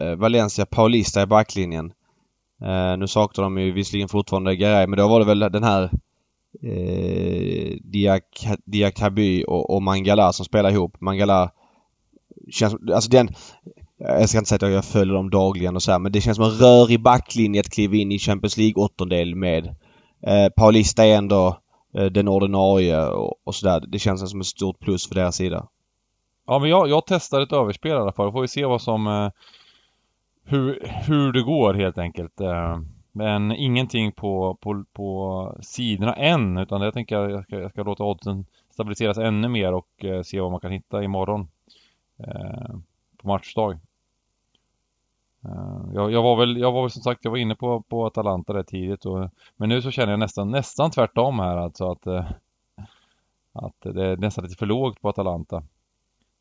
eh, 0.00 0.14
Valencia 0.16 0.66
Paulista 0.66 1.22
i 1.22 1.26
backlinjen. 1.26 1.92
Eh, 2.62 2.96
nu 2.98 3.06
saknar 3.08 3.44
de 3.44 3.58
ju 3.58 3.72
visserligen 3.72 4.08
fortfarande 4.08 4.56
Garay 4.56 4.86
men 4.86 4.96
då 4.98 5.08
var 5.08 5.20
det 5.20 5.26
väl 5.26 5.38
den 5.38 5.64
här 5.64 5.90
eh, 6.62 7.76
Diak, 7.84 8.46
Diakaby 8.64 9.44
och, 9.48 9.74
och 9.74 9.82
Mangala 9.82 10.32
som 10.32 10.44
spelar 10.44 10.70
ihop. 10.70 11.00
Mangala 11.00 11.50
känns, 12.50 12.74
alltså 12.94 13.10
den 13.10 13.28
jag 13.98 14.28
ska 14.28 14.38
inte 14.38 14.48
säga 14.48 14.66
att 14.66 14.72
jag 14.72 14.84
följer 14.84 15.14
dem 15.14 15.30
dagligen 15.30 15.76
och 15.76 15.82
så 15.82 15.92
här, 15.92 15.98
men 15.98 16.12
det 16.12 16.20
känns 16.20 16.36
som 16.36 16.44
en 16.44 16.50
rörig 16.58 17.02
backlinje 17.02 17.60
att 17.60 17.70
kliva 17.70 17.94
in 17.96 18.12
i 18.12 18.18
Champions 18.18 18.56
League 18.56 18.82
åttondel 18.84 19.34
med. 19.34 19.74
Eh, 20.22 20.48
Paulista 20.56 21.06
är 21.06 21.16
ändå 21.16 21.58
eh, 21.94 22.04
den 22.04 22.28
ordinarie 22.28 23.06
och, 23.06 23.34
och 23.44 23.54
sådär. 23.54 23.84
Det 23.88 23.98
känns 23.98 24.30
som 24.30 24.40
ett 24.40 24.46
stort 24.46 24.80
plus 24.80 25.08
för 25.08 25.14
deras 25.14 25.36
sida. 25.36 25.68
Ja 26.46 26.58
men 26.58 26.70
jag, 26.70 26.88
jag 26.88 27.02
testar 27.06 27.40
ett 27.40 27.52
överspel 27.52 27.92
i 27.92 27.94
alla 27.94 28.12
fall. 28.12 28.32
Får 28.32 28.40
vi 28.40 28.48
se 28.48 28.64
vad 28.64 28.82
som 28.82 29.06
eh, 29.06 29.30
hur, 30.44 30.78
hur 31.06 31.32
det 31.32 31.42
går 31.42 31.74
helt 31.74 31.98
enkelt. 31.98 32.40
Eh, 32.40 32.78
men 33.12 33.52
ingenting 33.52 34.12
på, 34.12 34.58
på, 34.60 34.84
på 34.92 35.58
sidorna 35.62 36.14
än 36.14 36.58
utan 36.58 36.80
jag 36.80 36.94
tänker 36.94 37.28
jag 37.28 37.44
ska, 37.44 37.60
jag 37.60 37.70
ska 37.70 37.82
låta 37.82 38.04
oddsen 38.04 38.46
stabiliseras 38.70 39.18
ännu 39.18 39.48
mer 39.48 39.72
och 39.72 40.04
eh, 40.04 40.22
se 40.22 40.40
vad 40.40 40.50
man 40.50 40.60
kan 40.60 40.72
hitta 40.72 41.02
imorgon. 41.02 41.48
Eh, 42.18 42.74
på 43.16 43.28
matchdag. 43.28 43.78
Eh, 45.44 45.94
jag, 45.94 46.12
jag, 46.12 46.22
var 46.22 46.36
väl, 46.36 46.56
jag 46.56 46.72
var 46.72 46.82
väl 46.82 46.90
som 46.90 47.02
sagt, 47.02 47.24
jag 47.24 47.30
var 47.30 47.38
inne 47.38 47.54
på, 47.54 47.82
på 47.82 48.06
Atalanta 48.06 48.54
rätt 48.54 48.66
tidigt 48.66 49.04
och, 49.04 49.30
Men 49.56 49.68
nu 49.68 49.82
så 49.82 49.90
känner 49.90 50.12
jag 50.12 50.18
nästan, 50.18 50.50
nästan 50.50 50.90
tvärtom 50.90 51.38
här 51.38 51.56
alltså 51.56 51.90
att 51.90 52.06
eh, 52.06 52.24
Att 53.52 53.94
det 53.94 54.06
är 54.06 54.16
nästan 54.16 54.44
lite 54.44 54.56
för 54.56 54.66
lågt 54.66 55.00
på 55.00 55.08
Atalanta 55.08 55.62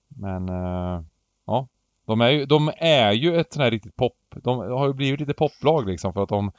Men 0.08 0.50
eh, 0.50 1.02
Ja 1.46 1.68
de 2.10 2.22
är, 2.22 2.30
ju, 2.30 2.46
de 2.46 2.72
är 2.78 3.12
ju 3.12 3.40
ett 3.40 3.54
sånt 3.54 3.64
här 3.64 3.72
riktigt 3.72 3.96
pop 3.96 4.14
De 4.32 4.58
har 4.58 4.88
ju 4.88 4.94
blivit 4.94 5.20
lite 5.20 5.34
poplag 5.34 5.88
liksom 5.88 6.14
för 6.14 6.24
att 6.24 6.30
de 6.30 6.52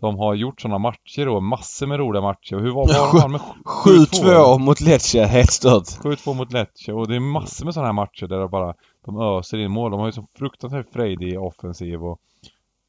de 0.00 0.18
har 0.18 0.34
gjort 0.34 0.60
sådana 0.60 0.78
matcher 0.78 1.26
då, 1.26 1.40
massor 1.40 1.86
med 1.86 1.98
roliga 1.98 2.22
matcher. 2.22 2.56
Hur 2.56 2.70
var, 2.70 3.12
var 3.12 3.22
de 3.22 3.32
med 3.32 3.40
7-2 3.84 4.58
mot 4.58 4.80
Lecce, 4.80 5.24
helt 5.24 5.52
stört. 5.52 5.84
7-2 5.84 6.34
mot 6.34 6.52
Lecce 6.52 6.92
och 6.92 7.08
det 7.08 7.16
är 7.16 7.20
massor 7.20 7.64
med 7.64 7.74
sådana 7.74 7.88
här 7.88 7.92
matcher 7.92 8.26
där 8.26 8.38
de 8.38 8.50
bara 8.50 8.74
de 9.08 9.20
öser 9.38 9.58
in 9.58 9.70
mål. 9.70 9.90
De 9.90 10.00
har 10.00 10.06
ju 10.06 10.12
så 10.12 10.26
fruktansvärt 10.34 10.92
frejdig 10.92 11.40
offensiv 11.40 12.04
och, 12.04 12.20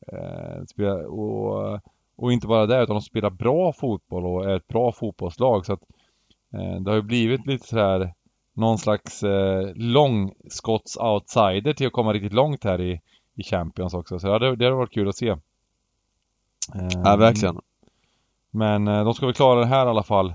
eh, 0.07 0.63
spelar, 0.65 1.05
och 1.05 1.81
och 2.21 2.33
inte 2.33 2.47
bara 2.47 2.65
det 2.65 2.83
utan 2.83 2.95
de 2.95 3.01
spelar 3.01 3.29
bra 3.29 3.73
fotboll 3.73 4.25
och 4.25 4.45
är 4.49 4.55
ett 4.55 4.67
bra 4.67 4.91
fotbollslag 4.91 5.65
så 5.65 5.73
att 5.73 5.81
eh, 6.53 6.75
det 6.81 6.91
har 6.91 6.95
ju 6.95 7.01
blivit 7.01 7.45
lite 7.45 7.67
så 7.67 7.77
här 7.77 8.13
någon 8.53 8.77
slags 8.77 9.23
eh, 9.23 9.73
långskotts-outsider 9.75 11.73
till 11.73 11.87
att 11.87 11.93
komma 11.93 12.13
riktigt 12.13 12.33
långt 12.33 12.63
här 12.63 12.81
i, 12.81 13.01
i 13.35 13.43
Champions 13.43 13.93
också. 13.93 14.19
Så 14.19 14.27
ja, 14.27 14.39
det, 14.39 14.55
det 14.55 14.65
har 14.65 14.71
varit 14.71 14.93
kul 14.93 15.09
att 15.09 15.15
se. 15.15 15.35
Ja, 17.03 17.15
verkligen. 17.15 17.59
Men 18.51 18.87
eh, 18.87 19.03
de 19.03 19.13
ska 19.13 19.25
väl 19.25 19.35
klara 19.35 19.59
det 19.59 19.65
här 19.65 19.85
i 19.85 19.89
alla 19.89 20.03
fall. 20.03 20.33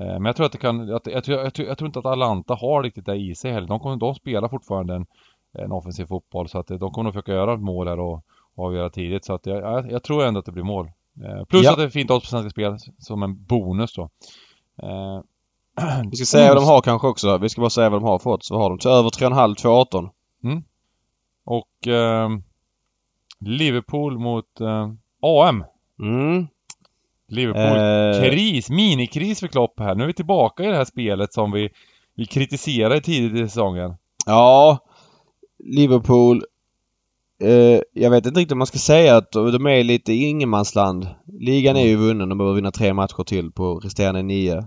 Eh, 0.00 0.06
men 0.06 0.24
jag 0.24 0.36
tror 0.36 0.46
att 0.46 0.52
det 0.52 0.58
kan, 0.58 0.88
jag, 0.88 1.00
jag, 1.04 1.22
jag, 1.26 1.52
jag, 1.56 1.78
tror 1.78 1.86
inte 1.86 1.98
att 1.98 2.06
Atalanta 2.06 2.54
har 2.54 2.82
riktigt 2.82 3.06
det 3.06 3.16
i 3.16 3.34
sig 3.34 3.52
heller. 3.52 3.68
De, 3.68 3.80
kommer, 3.80 3.96
de 3.96 4.14
spelar 4.14 4.48
fortfarande 4.48 4.94
en, 4.94 5.06
en 5.52 5.72
offensiv 5.72 6.04
fotboll 6.04 6.48
så 6.48 6.58
att 6.58 6.66
de 6.66 6.90
kommer 6.90 7.04
nog 7.04 7.12
försöka 7.12 7.32
göra 7.32 7.54
ett 7.54 7.60
mål 7.60 7.88
här 7.88 8.00
och, 8.00 8.24
och 8.54 8.64
avgöra 8.64 8.90
tidigt. 8.90 9.24
Så 9.24 9.34
att 9.34 9.46
jag, 9.46 10.02
tror 10.02 10.24
ändå 10.24 10.40
att 10.40 10.46
det 10.46 10.52
blir 10.52 10.64
mål. 10.64 10.86
Eh, 11.24 11.44
plus 11.44 11.64
ja. 11.64 11.70
att 11.70 11.78
det 11.78 11.84
är 11.84 11.88
fint 11.88 12.10
odds 12.10 12.24
på 12.24 12.30
Svenska 12.30 12.50
Spel 12.50 12.76
som 12.98 13.22
en 13.22 13.44
bonus 13.44 13.94
då. 13.94 14.10
Vi 16.10 16.16
ska 16.16 16.26
säga 16.26 16.48
vad 16.48 16.62
de 16.62 16.66
har 16.66 16.80
kanske 16.80 17.08
också. 17.08 17.38
Vi 17.38 17.48
ska 17.48 17.60
bara 17.60 17.70
säga 17.70 17.90
vad 17.90 18.02
de 18.02 18.06
har 18.08 18.18
för 18.18 18.30
odds. 18.30 18.50
Vad 18.50 18.60
har 18.60 18.70
de? 18.70 18.78
Till 18.78 18.90
över 18.90 19.08
3,5, 19.10 19.54
2,18. 19.54 20.10
Mm. 20.44 20.62
Och 21.44 21.88
eh, 21.88 22.28
Liverpool 23.40 24.18
mot 24.18 24.60
eh, 24.60 24.92
AM. 25.22 25.64
Mm. 26.02 26.46
Liverpool. 27.30 27.78
Eh. 28.24 28.30
Kris, 28.30 28.70
minikris 28.70 29.40
för 29.40 29.48
Klopp 29.48 29.80
här. 29.80 29.94
Nu 29.94 30.02
är 30.02 30.06
vi 30.06 30.14
tillbaka 30.14 30.64
i 30.64 30.66
det 30.66 30.76
här 30.76 30.84
spelet 30.84 31.32
som 31.32 31.52
vi, 31.52 31.70
vi 32.16 32.26
kritiserade 32.26 33.00
tidigt 33.00 33.44
i 33.44 33.48
säsongen. 33.48 33.94
Ja. 34.26 34.78
Liverpool. 35.64 36.42
Eh, 37.42 37.80
jag 37.92 38.10
vet 38.10 38.26
inte 38.26 38.40
riktigt 38.40 38.52
om 38.52 38.58
man 38.58 38.66
ska 38.66 38.78
säga 38.78 39.16
att 39.16 39.32
de 39.32 39.66
är 39.66 39.84
lite 39.84 40.12
i 40.12 40.24
ingenmansland. 40.24 41.06
Ligan 41.40 41.76
är 41.76 41.86
ju 41.86 41.96
vunnen. 41.96 42.28
De 42.28 42.38
behöver 42.38 42.56
vinna 42.56 42.70
tre 42.70 42.94
matcher 42.94 43.24
till 43.24 43.52
på 43.52 43.74
resterande 43.74 44.22
nio. 44.22 44.64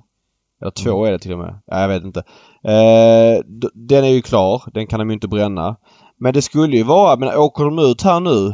Eller 0.61 0.71
två 0.71 0.97
mm. 0.97 1.07
är 1.07 1.11
det 1.11 1.19
till 1.19 1.33
och 1.33 1.39
med. 1.39 1.59
Ja, 1.65 1.81
jag 1.81 1.87
vet 1.87 2.03
inte. 2.03 2.19
Eh, 2.63 3.43
den 3.73 4.03
är 4.03 4.09
ju 4.09 4.21
klar. 4.21 4.63
Den 4.73 4.87
kan 4.87 4.99
de 4.99 5.09
ju 5.09 5.13
inte 5.13 5.27
bränna. 5.27 5.75
Men 6.17 6.33
det 6.33 6.41
skulle 6.41 6.77
ju 6.77 6.83
vara, 6.83 7.15
men 7.15 7.37
åker 7.37 7.63
de 7.63 7.79
ut 7.79 8.01
här 8.01 8.19
nu 8.19 8.53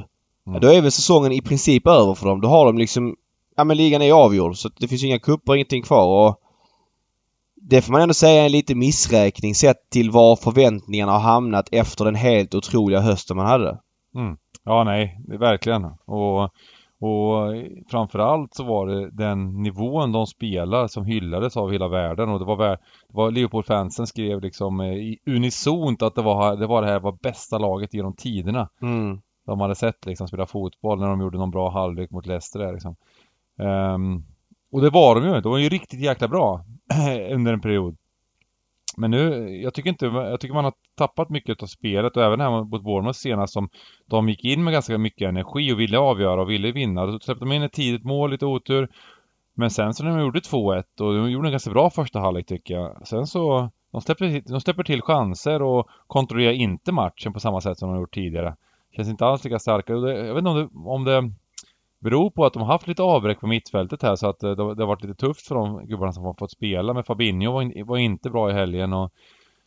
Mm. 0.50 0.62
Då 0.62 0.68
är 0.68 0.82
väl 0.82 0.92
säsongen 0.92 1.32
i 1.32 1.42
princip 1.42 1.88
över 1.88 2.14
för 2.14 2.28
dem. 2.28 2.42
Då 2.42 2.48
har 2.48 2.66
de 2.66 2.78
liksom... 2.78 3.16
Ja 3.60 3.64
men 3.64 3.78
ligan 3.78 4.02
är 4.02 4.14
avgjord 4.14 4.58
så 4.58 4.70
det 4.80 4.88
finns 4.88 5.04
inga 5.04 5.20
kupper, 5.20 5.56
ingenting 5.56 5.84
kvar 5.84 6.28
och... 6.28 6.40
Det 7.56 7.82
får 7.82 7.92
man 7.92 8.02
ändå 8.02 8.14
säga 8.14 8.42
är 8.42 8.46
en 8.46 8.52
liten 8.52 8.80
missräkning 8.80 9.56
sett 9.56 9.90
till 9.90 10.12
var 10.12 10.36
förväntningarna 10.36 11.12
har 11.12 11.20
hamnat 11.20 11.70
efter 11.72 12.06
den 12.06 12.16
helt 12.16 12.56
otroliga 12.56 13.00
hösten 13.00 13.38
man 13.38 13.46
hade. 13.46 13.80
Mm. 14.16 14.38
Ja, 14.64 14.84
nej, 14.84 15.20
verkligen. 15.28 15.86
Och, 16.06 16.44
och 17.00 17.54
framförallt 17.92 18.54
så 18.54 18.64
var 18.64 18.88
det 18.88 19.10
den 19.12 19.62
nivån 19.64 20.12
de 20.12 20.28
spelar 20.28 20.88
som 20.88 21.06
hyllades 21.06 21.58
av 21.58 21.72
hela 21.72 21.88
världen 21.88 22.30
och 22.30 22.40
det 22.40 22.46
var, 22.46 22.68
det 22.68 22.78
var 23.08 23.32
Liverpool-fansen 23.32 24.08
skrev 24.08 24.42
liksom 24.42 24.82
i 24.82 25.18
unisont 25.26 26.02
att 26.02 26.16
det 26.16 26.22
var 26.22 26.56
det, 26.56 26.68
var 26.68 26.82
det 26.82 26.88
här 26.88 27.00
var 27.00 27.18
bästa 27.22 27.58
laget 27.58 27.94
genom 27.94 28.14
tiderna. 28.14 28.70
Mm 28.82 29.22
de 29.50 29.60
hade 29.60 29.76
sett 29.76 30.06
liksom 30.06 30.28
spela 30.28 30.46
fotboll 30.46 31.00
när 31.00 31.08
de 31.08 31.22
gjorde 31.22 31.38
någon 31.38 31.52
bra 31.52 31.70
halvlek 31.70 32.12
mot 32.12 32.26
Leicester 32.26 32.60
där 32.60 32.74
liksom. 32.74 32.96
Um, 33.60 34.26
och 34.72 34.82
det 34.82 34.90
var 34.90 35.16
de 35.16 35.26
ju, 35.28 35.42
de 35.42 35.52
var 35.52 35.58
ju 35.58 35.70
riktigt 35.70 36.00
jäkla 36.00 36.28
bra 36.28 36.66
under 37.32 37.54
en 37.54 37.62
period. 37.62 37.98
Men 38.98 39.12
nu, 39.12 39.50
jag 39.64 39.74
tycker 39.74 39.90
inte, 39.90 40.06
jag 40.06 40.40
tycker 40.40 40.54
man 40.54 40.64
har 40.64 40.74
tappat 40.96 41.30
mycket 41.30 41.64
av 41.64 41.68
spelet 41.68 42.18
och 42.18 42.24
även 42.24 42.40
här 42.40 42.64
mot 42.64 42.84
Bournemouth 42.84 43.20
senast 43.20 43.54
som 43.54 43.70
de 44.06 44.30
gick 44.30 44.44
in 44.44 44.64
med 44.64 44.74
ganska 44.74 44.98
mycket 44.98 45.30
energi 45.30 45.74
och 45.74 45.80
ville 45.80 45.98
avgöra 45.98 46.42
och 46.42 46.50
ville 46.50 46.72
vinna. 46.72 47.06
Då 47.06 47.20
släppte 47.20 47.46
de 47.46 47.52
in 47.52 47.64
ett 47.64 47.74
tidigt 47.74 48.04
mål, 48.04 48.32
lite 48.32 48.46
otur. 48.46 48.90
Men 49.54 49.70
sen 49.70 49.94
så 49.94 50.04
när 50.04 50.18
de 50.18 50.20
gjorde 50.20 50.40
2-1 50.40 50.84
och 51.00 51.14
de 51.14 51.32
gjorde 51.32 51.48
en 51.48 51.52
ganska 51.52 51.72
bra 51.72 51.90
första 51.90 52.20
halvlek 52.20 52.46
tycker 52.48 52.74
jag. 52.74 53.08
Sen 53.08 53.28
så, 53.28 53.70
de 53.92 54.02
släpper, 54.02 54.42
de 54.52 54.62
släpper 54.62 54.84
till 54.84 55.02
chanser 55.02 55.62
och 55.62 55.88
kontrollerar 56.08 56.52
inte 56.52 56.92
matchen 56.92 57.34
på 57.34 57.40
samma 57.40 57.62
sätt 57.62 57.78
som 57.78 57.90
de 57.90 58.00
gjort 58.00 58.14
tidigare. 58.14 58.56
Känns 58.96 59.10
inte 59.10 59.26
alls 59.26 59.44
lika 59.44 59.60
starka. 59.60 59.94
Jag 59.94 60.34
vet 60.34 60.38
inte 60.38 60.50
om 60.50 60.58
det, 60.58 60.90
om 60.90 61.04
det 61.04 61.32
beror 62.00 62.30
på 62.30 62.46
att 62.46 62.54
de 62.54 62.62
har 62.62 62.72
haft 62.72 62.88
lite 62.88 63.04
avbräck 63.04 63.40
på 63.40 63.48
mittfältet 63.48 64.04
här 64.04 64.16
så 64.16 64.30
att 64.30 64.40
det, 64.40 64.56
det 64.56 64.64
har 64.64 64.86
varit 64.86 65.04
lite 65.04 65.16
tufft 65.16 65.48
för 65.48 65.56
de 65.56 65.88
gubbarna 65.88 66.14
som 66.14 66.24
har 66.24 66.34
fått 66.34 66.52
spela. 66.52 66.94
Men 66.94 67.04
Fabinho 67.04 67.52
var, 67.52 67.62
in, 67.62 67.86
var 67.86 67.98
inte 67.98 68.30
bra 68.30 68.50
i 68.50 68.54
helgen 68.54 68.94
och 68.94 69.12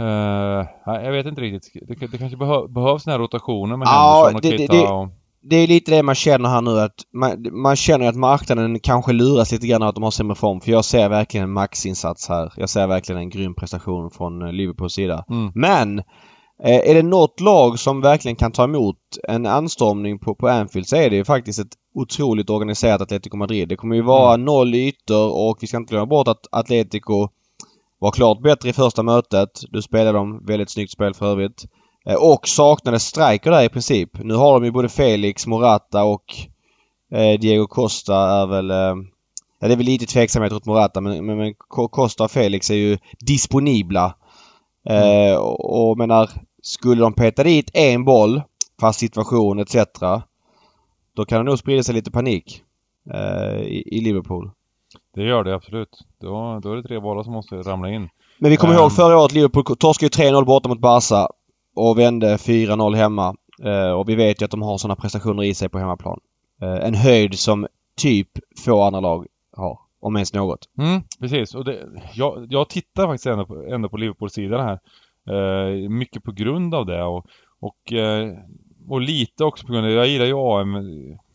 uh, 0.02 0.66
jag 0.84 1.12
vet 1.12 1.26
inte 1.26 1.40
riktigt. 1.40 1.88
Det, 1.88 2.06
det 2.06 2.18
kanske 2.18 2.36
behö, 2.36 2.68
behövs 2.68 3.04
den 3.04 3.12
här 3.12 3.18
rotationen 3.18 3.78
med 3.78 3.86
ja, 3.86 4.30
Henderson 4.32 4.64
och 4.64 4.70
det, 4.70 4.88
och... 4.88 5.08
Det 5.44 5.56
är 5.56 5.66
lite 5.66 5.90
det 5.90 6.02
man 6.02 6.14
känner 6.14 6.48
här 6.48 6.60
nu 6.60 6.80
att 6.80 6.94
man, 7.12 7.46
man 7.52 7.76
känner 7.76 8.08
att 8.08 8.16
marknaden 8.16 8.80
kanske 8.80 9.12
luras 9.12 9.52
lite 9.52 9.66
grann 9.66 9.82
att 9.82 9.94
de 9.94 10.04
har 10.04 10.10
sämre 10.10 10.34
form. 10.34 10.60
För 10.60 10.70
jag 10.70 10.84
ser 10.84 11.08
verkligen 11.08 11.44
en 11.44 11.52
maxinsats 11.52 12.28
här. 12.28 12.52
Jag 12.56 12.68
ser 12.68 12.86
verkligen 12.86 13.20
en 13.20 13.30
grym 13.30 13.54
prestation 13.54 14.10
från 14.10 14.56
Liverpools 14.56 14.92
sida. 14.92 15.24
Mm. 15.28 15.52
Men 15.54 15.98
Eh, 15.98 16.04
är 16.64 16.94
det 16.94 17.02
något 17.02 17.40
lag 17.40 17.78
som 17.78 18.00
verkligen 18.00 18.36
kan 18.36 18.52
ta 18.52 18.64
emot 18.64 18.96
en 19.28 19.46
anstormning 19.46 20.18
på, 20.18 20.34
på 20.34 20.48
Anfield 20.48 20.88
så 20.88 20.96
är 20.96 21.10
det 21.10 21.16
ju 21.16 21.24
faktiskt 21.24 21.58
ett 21.58 21.72
otroligt 21.94 22.50
organiserat 22.50 23.00
Atletico 23.00 23.36
Madrid. 23.36 23.68
Det 23.68 23.76
kommer 23.76 23.96
ju 23.96 24.02
vara 24.02 24.34
mm. 24.34 24.44
noll 24.44 24.74
ytor 24.74 25.32
och 25.32 25.58
vi 25.60 25.66
ska 25.66 25.76
inte 25.76 25.90
glömma 25.90 26.06
bort 26.06 26.28
att 26.28 26.46
Atletico 26.52 27.28
var 27.98 28.10
klart 28.10 28.42
bättre 28.42 28.68
i 28.68 28.72
första 28.72 29.02
mötet. 29.02 29.60
Du 29.70 29.82
spelade 29.82 30.18
dem 30.18 30.46
väldigt 30.46 30.70
snyggt 30.70 30.92
spel 30.92 31.14
för 31.14 31.26
övrigt. 31.26 31.64
Eh, 32.06 32.14
och 32.14 32.48
saknade 32.48 33.00
striker 33.00 33.50
där 33.50 33.62
i 33.62 33.68
princip. 33.68 34.10
Nu 34.24 34.34
har 34.34 34.52
de 34.52 34.64
ju 34.64 34.70
både 34.70 34.88
Felix, 34.88 35.46
Morata 35.46 36.04
och 36.04 36.24
eh, 37.12 37.40
Diego 37.40 37.66
Costa 37.66 38.16
är 38.16 38.46
väl... 38.46 38.70
Eh, 38.70 38.94
ja, 39.60 39.68
det 39.68 39.72
är 39.72 39.76
väl 39.76 39.86
lite 39.86 40.06
tveksamhet 40.06 40.52
mot 40.52 40.66
Morata 40.66 41.00
men, 41.00 41.26
men, 41.26 41.38
men 41.38 41.54
Costa 41.68 42.24
och 42.24 42.30
Felix 42.30 42.70
är 42.70 42.74
ju 42.74 42.98
disponibla. 43.18 44.14
Mm. 44.88 45.32
Eh, 45.32 45.36
och, 45.36 45.90
och 45.90 45.98
menar 45.98 46.30
skulle 46.62 47.02
de 47.02 47.12
peta 47.12 47.42
dit 47.42 47.70
en 47.74 48.04
boll, 48.04 48.42
fast 48.80 49.00
situation 49.00 49.58
etc. 49.58 49.76
Då 51.16 51.24
kan 51.24 51.38
det 51.38 51.50
nog 51.50 51.58
sprida 51.58 51.82
sig 51.82 51.94
lite 51.94 52.10
panik 52.10 52.62
eh, 53.14 53.60
i, 53.60 53.84
i, 53.86 54.00
Liverpool. 54.00 54.50
Det 55.14 55.22
gör 55.22 55.44
det 55.44 55.54
absolut. 55.54 56.06
Då, 56.20 56.60
då 56.62 56.72
är 56.72 56.76
det 56.76 56.82
tre 56.82 57.00
bollar 57.00 57.22
som 57.22 57.32
måste 57.32 57.54
ramla 57.54 57.90
in. 57.90 58.08
Men 58.38 58.50
vi 58.50 58.56
kommer 58.56 58.74
um... 58.74 58.80
ihåg 58.80 58.92
förra 58.92 59.18
året 59.18 59.32
Liverpool 59.32 59.76
torskade 59.76 60.24
ju 60.24 60.30
3-0 60.30 60.44
borta 60.44 60.68
mot 60.68 60.80
Barca 60.80 61.28
och 61.74 61.98
vände 61.98 62.36
4-0 62.36 62.94
hemma. 62.94 63.36
Eh, 63.62 63.90
och 63.90 64.08
vi 64.08 64.14
vet 64.14 64.40
ju 64.42 64.44
att 64.44 64.50
de 64.50 64.62
har 64.62 64.78
sådana 64.78 64.96
prestationer 64.96 65.42
i 65.42 65.54
sig 65.54 65.68
på 65.68 65.78
hemmaplan. 65.78 66.20
Eh, 66.62 66.86
en 66.86 66.94
höjd 66.94 67.38
som 67.38 67.66
typ 67.96 68.28
få 68.64 68.82
andra 68.82 69.00
lag 69.00 69.26
har. 69.56 69.78
Om 70.00 70.16
ens 70.16 70.32
något. 70.32 70.68
Mm, 70.78 71.02
precis. 71.20 71.54
Och 71.54 71.64
det, 71.64 71.88
jag, 72.14 72.46
jag 72.50 72.68
tittar 72.68 73.06
faktiskt 73.06 73.26
ändå 73.26 73.46
på, 73.46 73.62
ändå 73.62 73.88
på 73.88 73.96
Liverpools 73.96 74.32
sida 74.32 74.62
här. 74.62 74.78
Eh, 75.30 75.90
mycket 75.90 76.24
på 76.24 76.32
grund 76.32 76.74
av 76.74 76.86
det 76.86 77.02
och, 77.02 77.26
och, 77.60 77.92
eh, 77.92 78.32
och 78.88 79.00
lite 79.00 79.44
också 79.44 79.66
på 79.66 79.72
grund 79.72 79.86
av, 79.86 79.92
jag 79.92 80.08
gillar 80.08 80.26
ju 80.26 80.34
AM 80.34 80.76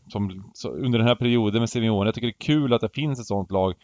som, 0.08 0.52
under 0.64 0.98
den 0.98 1.08
här 1.08 1.14
perioden 1.14 1.60
med 1.60 1.70
Simeone. 1.70 2.08
Jag 2.08 2.14
tycker 2.14 2.26
det 2.26 2.34
är 2.34 2.54
kul 2.54 2.72
att 2.72 2.80
det 2.80 2.94
finns 2.94 3.20
ett 3.20 3.26
sånt 3.26 3.50
lag 3.50 3.74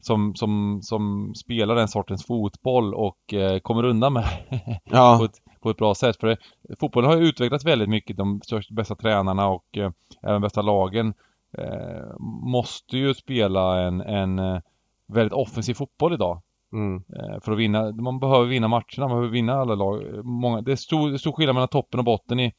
som, 0.00 0.34
som, 0.34 0.80
som 0.82 1.34
spelar 1.34 1.74
den 1.74 1.88
sortens 1.88 2.26
fotboll 2.26 2.94
och 2.94 3.34
eh, 3.34 3.58
kommer 3.58 3.84
undan 3.84 4.12
med 4.12 4.24
ja. 4.84 5.16
på, 5.18 5.24
ett, 5.24 5.60
på 5.60 5.70
ett 5.70 5.76
bra 5.76 5.94
sätt. 5.94 6.16
För 6.20 6.26
det, 6.26 6.36
fotbollen 6.80 7.10
har 7.10 7.16
ju 7.16 7.26
utvecklats 7.26 7.64
väldigt 7.64 7.88
mycket. 7.88 8.16
De 8.16 8.40
största, 8.44 8.74
bästa 8.74 8.94
tränarna 8.94 9.48
och 9.48 9.78
eh, 9.78 9.90
även 10.22 10.42
bästa 10.42 10.62
lagen 10.62 11.14
eh, 11.58 12.16
måste 12.42 12.98
ju 12.98 13.14
spela 13.14 13.80
en, 13.80 14.00
en 14.00 14.38
eh, 14.38 14.60
väldigt 15.06 15.32
offensiv 15.32 15.74
fotboll 15.74 16.14
idag. 16.14 16.42
Mm. 16.74 16.96
Eh, 16.96 17.40
för 17.40 17.52
att 17.52 17.58
vinna, 17.58 17.92
man 17.92 18.20
behöver 18.20 18.46
vinna 18.46 18.68
matcherna, 18.68 18.98
man 18.98 19.08
behöver 19.08 19.28
vinna 19.28 19.54
alla 19.54 19.74
lag. 19.74 20.24
Många, 20.24 20.60
det, 20.60 20.72
är 20.72 20.76
stor, 20.76 21.16
stor 21.16 21.32
skillnad 21.32 21.54
mellan 21.54 21.68
toppen 21.68 22.00
och 22.00 22.04
botten 22.04 22.40
i, 22.40 22.52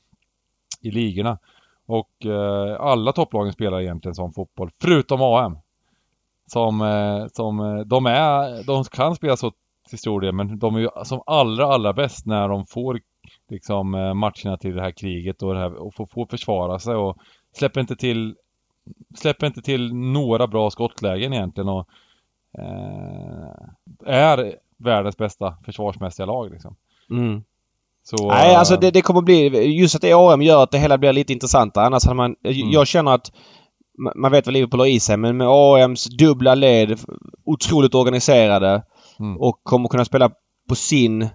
i 0.82 0.92
ligorna. 0.92 1.38
Och 1.86 2.26
eh, 2.26 2.82
alla 2.82 3.12
topplagen 3.12 3.54
spelar 3.54 3.82
egentligen 3.82 4.16
sån 4.16 4.34
fotboll, 4.34 4.70
förutom 4.82 5.22
AM. 5.22 5.58
Som, 6.48 6.82
eh, 6.82 7.28
som 7.28 7.60
eh, 7.60 7.80
de 7.80 8.06
är, 8.06 8.64
de 8.68 8.84
kan 8.84 9.16
spela 9.16 9.38
så 9.38 9.52
till 9.90 10.00
stor 10.00 10.22
del, 10.22 10.34
men 10.34 10.60
de 10.60 10.76
är 10.76 10.80
ju 10.80 10.90
som 11.04 11.22
allra, 11.26 11.66
allra 11.66 11.94
bäst 11.94 12.26
när 12.26 12.48
de 12.50 12.66
får 12.66 13.00
liksom 13.50 13.96
eh, 13.96 14.14
matcherna 14.14 14.58
till 14.58 14.76
det 14.76 14.82
här 14.82 14.92
kriget 14.92 15.44
och, 15.44 15.54
det 15.54 15.60
här, 15.60 15.76
och 15.76 15.96
får, 15.96 16.06
får 16.06 16.26
försvara 16.26 16.80
sig 16.80 16.96
och 16.96 17.18
släpper 17.54 17.82
inte 17.82 17.96
till 17.96 18.36
släpper 19.16 19.48
inte 19.48 19.62
till 19.62 19.94
några 19.94 20.48
bra 20.48 20.70
skottlägen 20.70 21.34
egentligen 21.34 21.70
och 21.70 21.88
är 24.06 24.56
världens 24.78 25.18
bästa 25.18 25.58
försvarsmässiga 25.66 26.26
lag 26.26 26.52
liksom. 26.52 26.76
Mm. 27.10 27.44
Så, 28.04 28.28
Nej, 28.28 28.56
alltså 28.56 28.78
det, 28.78 28.92
det 28.92 29.02
kommer 29.02 29.22
bli... 29.22 29.66
Just 29.80 29.96
att 29.96 30.02
det 30.02 30.12
är 30.12 30.34
AM 30.34 30.42
gör 30.42 30.64
att 30.64 30.72
det 30.72 30.78
hela 30.78 30.98
blir 30.98 31.14
lite 31.14 31.34
intressantare. 31.34 31.86
Annars 31.86 32.06
hade 32.06 32.16
man... 32.16 32.36
Mm. 32.44 32.72
Jag 32.72 32.88
känner 32.88 33.12
att 33.16 33.32
man 34.16 34.32
vet 34.32 34.46
vad 34.46 34.54
Liverpool 34.54 34.80
har 34.80 34.88
i 34.88 35.00
sig 35.00 35.18
men 35.18 35.38
med 35.38 35.48
AMs 35.48 36.06
dubbla 36.06 36.56
led, 36.56 37.00
otroligt 37.46 37.96
organiserade 37.96 38.84
Mm. 39.20 39.38
och 39.38 39.60
kommer 39.64 39.90
kunna 39.90 40.06
spela 40.06 40.32
på 40.70 40.76
sin... 40.76 41.30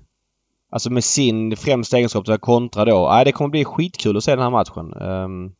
Alltså 0.73 0.91
med 0.91 1.05
sin 1.05 1.57
främsta 1.57 1.97
egenskap 1.97 2.29
att 2.29 2.41
kontra 2.41 2.85
då. 2.85 3.09
Nej, 3.09 3.25
det 3.25 3.33
kommer 3.33 3.51
bli 3.51 3.65
skitkul 3.65 4.17
att 4.17 4.25
se 4.25 4.31
den 4.31 4.43
här 4.43 4.51
matchen. 4.51 4.93
Ehm, 4.93 5.53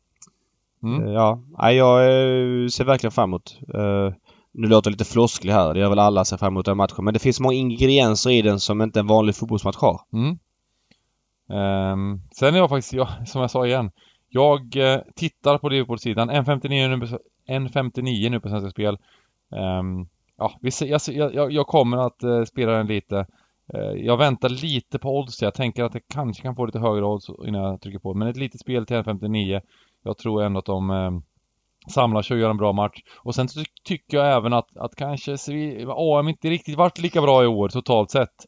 mm. 0.83 1.11
Ja, 1.11 1.39
nej, 1.57 1.75
jag 1.75 2.01
eh, 2.01 2.67
ser 2.67 2.83
verkligen 2.83 3.11
fram 3.11 3.29
emot. 3.29 3.59
Uh, 3.75 4.13
nu 4.53 4.67
låter 4.67 4.89
jag 4.89 4.91
lite 4.91 5.11
flosklig 5.11 5.53
här. 5.53 5.73
Det 5.73 5.79
gör 5.79 5.89
väl 5.89 5.99
alla 5.99 6.25
ser 6.25 6.37
fram 6.37 6.53
emot 6.53 6.65
den 6.65 6.77
matchen. 6.77 7.05
Men 7.05 7.13
det 7.13 7.19
finns 7.19 7.39
många 7.39 7.55
ingredienser 7.55 8.29
i 8.29 8.41
den 8.41 8.59
som 8.59 8.81
inte 8.81 8.99
en 8.99 9.07
vanlig 9.07 9.35
fotbollsmatch 9.35 9.77
har. 9.77 10.01
Mm. 10.13 10.37
Um, 11.47 12.21
sen 12.31 12.55
är 12.55 12.57
jag 12.57 12.69
faktiskt, 12.69 12.93
jag, 12.93 13.27
som 13.27 13.41
jag 13.41 13.51
sa 13.51 13.65
igen, 13.65 13.91
jag 14.29 14.75
eh, 14.75 14.99
tittar 15.15 15.57
på 15.57 15.69
Liverpool-sidan, 15.69 16.31
1.59 16.31 16.97
nu, 16.97 17.07
på- 17.07 17.19
1.59 17.47 18.29
nu 18.29 18.39
på 18.39 18.49
Svenska 18.49 18.69
Spel. 18.69 18.97
Um, 19.49 20.07
ja, 20.37 20.53
vi 20.61 20.71
jag, 20.81 21.01
jag, 21.33 21.51
jag 21.51 21.67
kommer 21.67 21.97
att 21.97 22.23
eh, 22.23 22.43
spela 22.43 22.71
den 22.71 22.87
lite. 22.87 23.25
Eh, 23.73 23.79
jag 23.79 24.17
väntar 24.17 24.49
lite 24.49 24.99
på 24.99 25.19
odds, 25.19 25.41
jag 25.41 25.53
tänker 25.53 25.83
att 25.83 25.93
jag 25.93 26.03
kanske 26.13 26.43
kan 26.43 26.55
få 26.55 26.65
lite 26.65 26.79
högre 26.79 27.05
odds 27.05 27.29
innan 27.47 27.61
jag 27.61 27.81
trycker 27.81 27.99
på. 27.99 28.13
Men 28.13 28.27
ett 28.27 28.37
litet 28.37 28.61
spel 28.61 28.85
till 28.85 28.95
1.59. 28.95 29.61
Jag 30.03 30.17
tror 30.17 30.43
ändå 30.43 30.59
att 30.59 30.65
de 30.65 30.89
ehm, 30.89 31.21
samlar 31.87 32.21
sig 32.21 32.35
och 32.35 32.41
gör 32.41 32.49
en 32.49 32.57
bra 32.57 32.73
match. 32.73 33.03
Och 33.17 33.35
sen 33.35 33.47
ty 33.47 33.63
tycker 33.83 34.17
jag 34.17 34.37
även 34.37 34.53
att, 34.53 34.77
att 34.77 34.95
kanske 34.95 35.37
AM 35.95 36.29
inte 36.29 36.49
riktigt 36.49 36.77
varit 36.77 36.99
lika 36.99 37.21
bra 37.21 37.43
i 37.43 37.47
år 37.47 37.69
totalt 37.69 38.11
sett. 38.11 38.45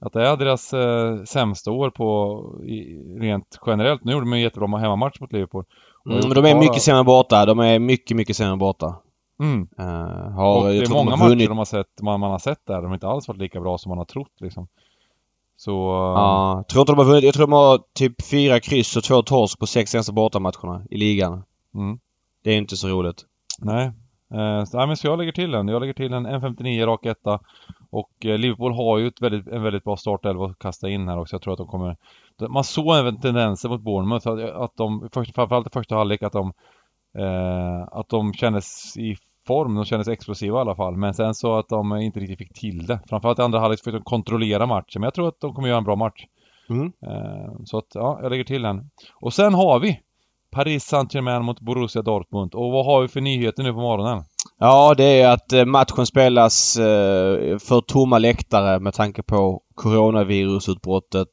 Att 0.00 0.12
det 0.12 0.28
är 0.28 0.36
deras 0.36 0.72
eh, 0.72 1.22
sämsta 1.24 1.70
år 1.70 1.90
på 1.90 2.38
i, 2.64 2.82
rent 3.20 3.58
generellt. 3.66 4.04
Nu 4.04 4.12
gjorde 4.12 4.26
de 4.26 4.32
en 4.32 4.40
jättebra 4.40 4.78
hemmamatch 4.78 5.20
mot 5.20 5.32
Liverpool. 5.32 5.64
Mm, 6.10 6.34
de 6.34 6.44
är 6.44 6.54
mycket 6.54 6.82
sämre 6.82 7.04
borta. 7.04 7.46
De 7.46 7.58
är 7.58 7.78
mycket, 7.78 8.16
mycket 8.16 8.36
sämre 8.36 8.56
borta. 8.56 8.96
Mm. 9.40 9.68
Uh, 9.80 10.30
har, 10.30 10.58
Och 10.58 10.68
det 10.68 10.76
är 10.76 10.82
de 10.82 10.92
många 10.92 11.16
vunnit 11.16 11.38
matcher 11.38 11.48
de 11.48 11.58
har 11.58 11.64
sett, 11.64 12.02
man, 12.02 12.20
man 12.20 12.30
har 12.30 12.38
sett 12.38 12.66
där. 12.66 12.74
De 12.74 12.86
har 12.86 12.94
inte 12.94 13.08
alls 13.08 13.28
varit 13.28 13.40
lika 13.40 13.60
bra 13.60 13.78
som 13.78 13.90
man 13.90 13.98
har 13.98 14.04
trott 14.04 14.40
liksom. 14.40 14.68
Så... 15.56 15.70
Ja, 16.16 16.64
tror 16.68 16.82
inte 16.82 16.92
de 16.92 16.98
har 16.98 17.04
vunnit. 17.04 17.24
Jag 17.24 17.34
tror 17.34 17.46
de 17.46 17.52
har 17.52 17.80
typ 17.94 18.22
fyra 18.30 18.60
kryss 18.60 18.96
och 18.96 19.04
två 19.04 19.22
torsk 19.22 19.58
på 19.58 19.66
sex 19.66 19.90
senaste 19.90 20.12
bortamatcherna 20.12 20.84
i 20.90 20.96
ligan. 20.96 21.42
Mm. 21.74 21.98
Det 22.44 22.50
är 22.50 22.56
inte 22.56 22.76
så 22.76 22.88
roligt. 22.88 23.24
Nej. 23.58 23.92
Eh, 24.34 24.64
så, 24.64 24.78
nej, 24.78 24.86
men 24.86 24.96
så 24.96 25.06
jag 25.06 25.18
lägger 25.18 25.32
till 25.32 25.54
en. 25.54 25.68
Jag 25.68 25.80
lägger 25.80 25.94
till 25.94 26.12
en 26.12 26.26
1.59 26.26 26.86
rak 26.86 27.06
etta. 27.06 27.40
Och 27.90 28.26
eh, 28.26 28.38
Liverpool 28.38 28.72
har 28.72 28.98
ju 28.98 29.06
ett 29.06 29.22
väldigt, 29.22 29.48
en 29.48 29.62
väldigt 29.62 29.84
bra 29.84 29.96
startelva 29.96 30.46
att 30.46 30.58
kasta 30.58 30.88
in 30.88 31.08
här 31.08 31.18
också. 31.18 31.34
Jag 31.34 31.42
tror 31.42 31.52
att 31.52 31.58
de 31.58 31.66
kommer... 31.66 31.96
Man 32.48 32.64
såg 32.64 32.96
även 32.96 33.20
tendenser 33.20 33.68
mot 33.68 33.82
Bournemouth 33.82 34.28
att, 34.28 34.40
att 34.40 34.76
de, 34.76 35.08
framförallt 35.34 35.66
i 35.66 35.70
första 35.70 35.96
halvlek, 35.96 36.22
att 36.22 36.32
de 36.32 36.52
eh, 37.18 37.82
att 37.90 38.08
de 38.08 38.32
kändes 38.32 38.96
i 38.96 39.16
form, 39.46 39.74
de 39.74 39.84
kändes 39.84 40.08
explosiva 40.08 40.58
i 40.58 40.60
alla 40.60 40.76
fall. 40.76 40.96
Men 40.96 41.14
sen 41.14 41.34
så 41.34 41.58
att 41.58 41.68
de 41.68 41.96
inte 41.96 42.20
riktigt 42.20 42.38
fick 42.38 42.60
till 42.60 42.86
det. 42.86 43.00
Framförallt 43.08 43.38
i 43.38 43.42
andra 43.42 43.60
halvlek 43.60 43.84
fick 43.84 43.94
de 43.94 44.02
kontrollera 44.02 44.66
matchen. 44.66 45.00
Men 45.00 45.02
jag 45.02 45.14
tror 45.14 45.28
att 45.28 45.40
de 45.40 45.54
kommer 45.54 45.68
göra 45.68 45.78
en 45.78 45.84
bra 45.84 45.96
match. 45.96 46.24
Mm. 46.68 46.92
Eh, 47.06 47.52
så 47.64 47.78
att, 47.78 47.94
ja, 47.94 48.18
jag 48.22 48.30
lägger 48.30 48.44
till 48.44 48.62
den. 48.62 48.90
Och 49.20 49.32
sen 49.32 49.54
har 49.54 49.80
vi 49.80 50.00
Paris 50.52 50.84
Saint-Germain 50.84 51.42
mot 51.44 51.60
Borussia 51.60 52.02
Dortmund. 52.02 52.54
Och 52.54 52.72
vad 52.72 52.84
har 52.86 53.02
vi 53.02 53.08
för 53.08 53.20
nyheter 53.20 53.62
nu 53.62 53.72
på 53.72 53.80
morgonen? 53.80 54.24
Ja, 54.58 54.94
det 54.96 55.04
är 55.20 55.28
att 55.28 55.52
eh, 55.52 55.64
matchen 55.64 56.06
spelas 56.06 56.76
eh, 56.76 57.58
för 57.58 57.80
tomma 57.80 58.18
läktare 58.18 58.80
med 58.80 58.94
tanke 58.94 59.22
på 59.22 59.60
coronavirusutbrottet. 59.74 61.28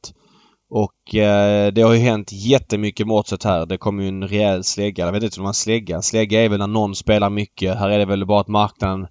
Och 0.70 1.14
eh, 1.14 1.72
det 1.72 1.82
har 1.82 1.92
ju 1.92 1.98
hänt 2.00 2.32
jättemycket 2.32 3.06
måttet 3.06 3.44
här. 3.44 3.66
Det 3.66 3.78
kom 3.78 4.00
ju 4.00 4.08
en 4.08 4.28
rejäl 4.28 4.64
slägga. 4.64 5.04
Jag 5.04 5.12
vet 5.12 5.22
inte 5.22 5.40
om 5.40 5.44
man 5.44 5.54
slägga. 5.54 6.02
Slägga 6.02 6.44
är 6.44 6.48
väl 6.48 6.58
när 6.58 6.66
någon 6.66 6.94
spelar 6.94 7.30
mycket. 7.30 7.78
Här 7.78 7.90
är 7.90 7.98
det 7.98 8.04
väl 8.06 8.26
bara 8.26 8.40
att 8.40 8.48
marknaden 8.48 9.06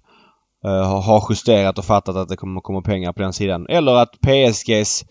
eh, 0.64 1.00
har- 1.02 1.26
justerat 1.30 1.78
och 1.78 1.84
fattat 1.84 2.16
att 2.16 2.28
det 2.28 2.36
kommer 2.36 2.60
komma 2.60 2.82
pengar 2.82 3.12
på 3.12 3.22
den 3.22 3.32
sidan. 3.32 3.66
Eller 3.68 3.94
att 3.94 4.10
PSGs 4.20 5.04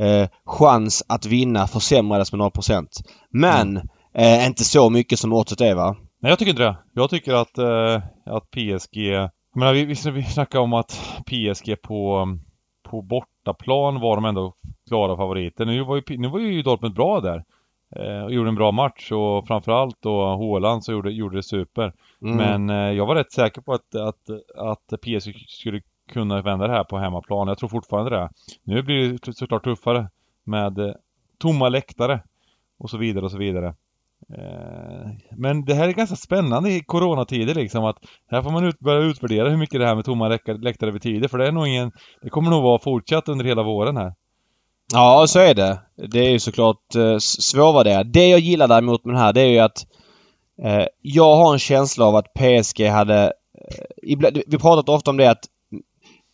eh, 0.00 0.28
chans 0.46 1.02
att 1.08 1.26
vinna 1.26 1.66
försämrades 1.66 2.32
med 2.32 2.40
0%. 2.40 2.86
Men 3.32 3.80
eh, 4.18 4.46
inte 4.46 4.64
så 4.64 4.90
mycket 4.90 5.18
som 5.18 5.30
måttet 5.30 5.60
är 5.60 5.74
va? 5.74 5.96
Nej, 6.20 6.30
jag 6.30 6.38
tycker 6.38 6.50
inte 6.50 6.62
det. 6.62 6.76
Jag 6.92 7.10
tycker 7.10 7.34
att, 7.34 7.58
eh, 7.58 8.02
att 8.24 8.50
PSG... 8.50 8.96
Jag 8.96 9.30
menar, 9.58 9.72
vi, 9.72 9.84
vi, 9.84 10.10
vi 10.10 10.22
snackade 10.22 10.64
om 10.64 10.72
att 10.72 11.22
PSG 11.26 11.82
på, 11.82 12.28
på 12.82 13.02
bortaplan 13.02 14.00
var 14.00 14.16
de 14.16 14.24
ändå 14.24 14.54
klara 14.88 15.16
favoriter. 15.16 15.64
Nu 15.64 15.84
var 15.84 15.96
ju, 15.96 16.18
nu 16.18 16.28
var 16.28 16.38
ju 16.38 16.62
Dortmund 16.62 16.94
bra 16.94 17.20
där. 17.20 17.44
Eh, 17.96 18.24
och 18.24 18.32
gjorde 18.32 18.48
en 18.48 18.54
bra 18.54 18.72
match 18.72 19.12
och 19.12 19.46
framförallt 19.46 20.02
då 20.02 20.26
Haaland 20.26 20.84
så 20.84 20.92
gjorde, 20.92 21.10
gjorde 21.10 21.36
det 21.36 21.42
super. 21.42 21.92
Mm. 22.22 22.36
Men 22.36 22.70
eh, 22.70 22.96
jag 22.96 23.06
var 23.06 23.14
rätt 23.14 23.32
säker 23.32 23.60
på 23.60 23.72
att, 23.72 23.94
att, 23.94 24.30
att 24.56 25.00
PSG 25.00 25.46
skulle 25.48 25.80
kunna 26.12 26.42
vända 26.42 26.66
det 26.66 26.72
här 26.72 26.84
på 26.84 26.98
hemmaplan. 26.98 27.48
Jag 27.48 27.58
tror 27.58 27.68
fortfarande 27.68 28.10
det. 28.10 28.30
Nu 28.64 28.82
blir 28.82 29.18
det 29.22 29.32
såklart 29.32 29.64
tuffare 29.64 30.10
med 30.44 30.78
eh, 30.78 30.94
tomma 31.38 31.68
läktare 31.68 32.20
och 32.78 32.90
så 32.90 32.98
vidare 32.98 33.24
och 33.24 33.30
så 33.30 33.38
vidare. 33.38 33.74
Eh, 34.34 35.10
men 35.36 35.64
det 35.64 35.74
här 35.74 35.88
är 35.88 35.92
ganska 35.92 36.16
spännande 36.16 36.70
i 36.70 36.80
coronatider 36.80 37.54
liksom 37.54 37.84
att 37.84 37.96
här 38.30 38.42
får 38.42 38.50
man 38.50 38.64
ut, 38.64 38.78
börja 38.78 39.00
utvärdera 39.00 39.48
hur 39.48 39.56
mycket 39.56 39.80
det 39.80 39.86
här 39.86 39.94
med 39.94 40.04
tomma 40.04 40.28
läktare, 40.46 40.92
betyder 40.92 41.28
för 41.28 41.38
det 41.38 41.46
är 41.46 41.52
nog 41.52 41.68
ingen 41.68 41.92
Det 42.22 42.30
kommer 42.30 42.50
nog 42.50 42.62
vara 42.62 42.78
fortsatt 42.78 43.28
under 43.28 43.44
hela 43.44 43.62
våren 43.62 43.96
här. 43.96 44.14
Ja, 44.92 45.24
så 45.28 45.38
är 45.38 45.54
det. 45.54 45.78
Det 46.08 46.20
är 46.20 46.30
ju 46.30 46.38
såklart 46.38 46.94
eh, 46.94 47.18
svårvärderat. 47.18 48.12
Det 48.12 48.28
jag 48.28 48.40
gillar 48.40 48.68
däremot 48.68 49.04
med 49.04 49.14
det 49.14 49.18
här 49.18 49.32
det 49.32 49.40
är 49.40 49.48
ju 49.48 49.58
att 49.58 49.86
eh, 50.62 50.86
jag 51.02 51.36
har 51.36 51.52
en 51.52 51.58
känsla 51.58 52.04
av 52.04 52.16
att 52.16 52.34
PSG 52.34 52.86
hade... 52.86 53.32
Eh, 54.08 54.42
vi 54.46 54.58
pratat 54.58 54.88
ofta 54.88 55.10
om 55.10 55.16
det 55.16 55.30
att 55.30 55.44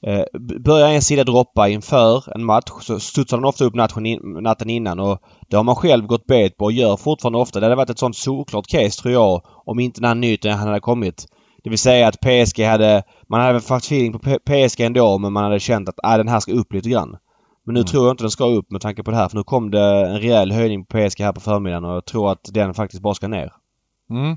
eh, 0.07 0.25
börjar 0.65 0.89
en 0.89 1.03
sida 1.03 1.25
droppa 1.25 1.69
inför 1.69 2.35
en 2.35 2.45
match 2.45 2.71
så 2.81 3.01
studsar 3.01 3.37
den 3.37 3.45
ofta 3.45 3.65
upp 3.65 3.75
natten, 3.75 4.07
in, 4.07 4.21
natten 4.41 4.71
innan 4.71 5.01
och 5.01 5.19
det 5.49 5.57
har 5.57 5.65
man 5.65 5.77
själv 5.77 6.07
gått 6.07 6.27
bet 6.27 6.57
på 6.57 6.65
och 6.65 6.73
gör 6.73 6.97
fortfarande 6.97 7.39
ofta. 7.39 7.61
Det 7.61 7.67
hade 7.67 7.77
varit 7.77 7.91
ett 7.91 7.99
sånt 7.99 8.17
solklart 8.17 8.67
case 8.67 9.03
tror 9.03 9.15
jag 9.15 9.43
om 9.67 9.81
inte 9.81 10.01
den 10.01 10.09
här 10.09 10.15
nyheten 10.15 10.59
hade 10.59 10.81
kommit. 10.81 11.27
Det 11.65 11.71
vill 11.71 11.79
säga 11.79 12.09
att 12.09 12.21
PSG 12.21 12.65
hade... 12.65 13.03
Man 13.29 13.41
hade 13.41 13.61
fått 13.61 13.83
feeling 13.85 14.13
på 14.13 14.19
PSG 14.19 14.81
ändå 14.81 15.19
men 15.19 15.33
man 15.33 15.45
hade 15.45 15.61
känt 15.61 15.89
att 15.89 16.05
äh, 16.05 16.17
den 16.17 16.29
här 16.29 16.41
ska 16.41 16.53
upp 16.53 16.73
lite 16.73 16.89
grann. 16.89 17.17
Men 17.67 17.75
nu 17.75 17.81
Mm. 17.81 17.87
tror 17.87 18.05
jag 18.05 18.13
inte 18.13 18.25
den 18.25 18.31
ska 18.31 18.45
upp 18.45 18.71
med 18.71 18.81
tanke 18.81 19.03
på 19.03 19.11
det 19.11 19.17
här 19.17 19.29
för 19.29 19.37
nu 19.37 19.45
kom 19.45 19.71
det 19.71 20.07
en 20.07 20.19
rejäl 20.21 20.53
höjning 20.53 20.85
på 20.87 20.99
PSG 20.99 21.21
här 21.21 21.33
på 21.33 21.41
förmiddagen 21.41 21.85
och 21.85 21.95
jag 21.95 22.05
tror 22.05 22.33
att 22.33 22.41
den 22.55 22.75
faktiskt 22.75 23.03
bara 23.03 23.15
ska 23.15 23.29
ner. 23.29 23.53
Mm. 24.11 24.37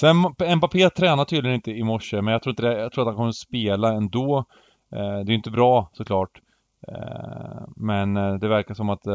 Sen 0.00 0.16
Mbappé 0.56 0.90
tränar 0.90 1.24
tydligen 1.24 1.54
inte 1.54 1.70
i 1.70 1.84
morse 1.84 2.22
men 2.22 2.32
jag 2.32 2.42
tror 2.42 2.50
inte 2.50 2.62
det, 2.62 2.80
jag 2.80 2.92
tror 2.92 3.02
att 3.02 3.08
han 3.08 3.16
kommer 3.16 3.28
att 3.28 3.34
spela 3.34 3.92
ändå. 3.92 4.44
Eh, 4.92 4.98
det 4.98 5.20
är 5.20 5.28
ju 5.28 5.34
inte 5.34 5.50
bra 5.50 5.90
såklart. 5.92 6.40
Eh, 6.88 7.62
men 7.76 8.16
eh, 8.16 8.34
det 8.34 8.48
verkar 8.48 8.74
som 8.74 8.90
att 8.90 9.06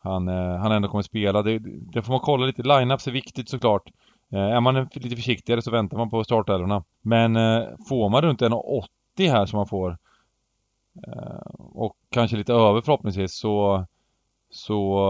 han, 0.00 0.28
han 0.28 0.72
ändå 0.72 0.88
kommer 0.88 1.02
spela. 1.02 1.42
Det, 1.42 1.58
det 1.92 2.02
får 2.02 2.12
man 2.12 2.20
kolla 2.20 2.46
lite. 2.46 2.62
Lineups 2.62 3.06
är 3.06 3.12
viktigt 3.12 3.48
såklart. 3.48 3.90
Är 4.30 4.60
man 4.60 4.88
lite 4.92 5.16
försiktigare 5.16 5.62
så 5.62 5.70
väntar 5.70 5.96
man 5.96 6.10
på 6.10 6.24
startelvorna. 6.24 6.84
Men 7.02 7.34
får 7.88 8.08
man 8.08 8.22
runt 8.22 8.40
1,80 8.40 9.30
här 9.30 9.46
som 9.46 9.56
man 9.56 9.66
får 9.66 9.98
och 11.58 11.96
kanske 12.10 12.36
lite 12.36 12.52
över 12.52 12.80
förhoppningsvis 12.80 13.34
så 13.38 13.86
så, 14.50 15.08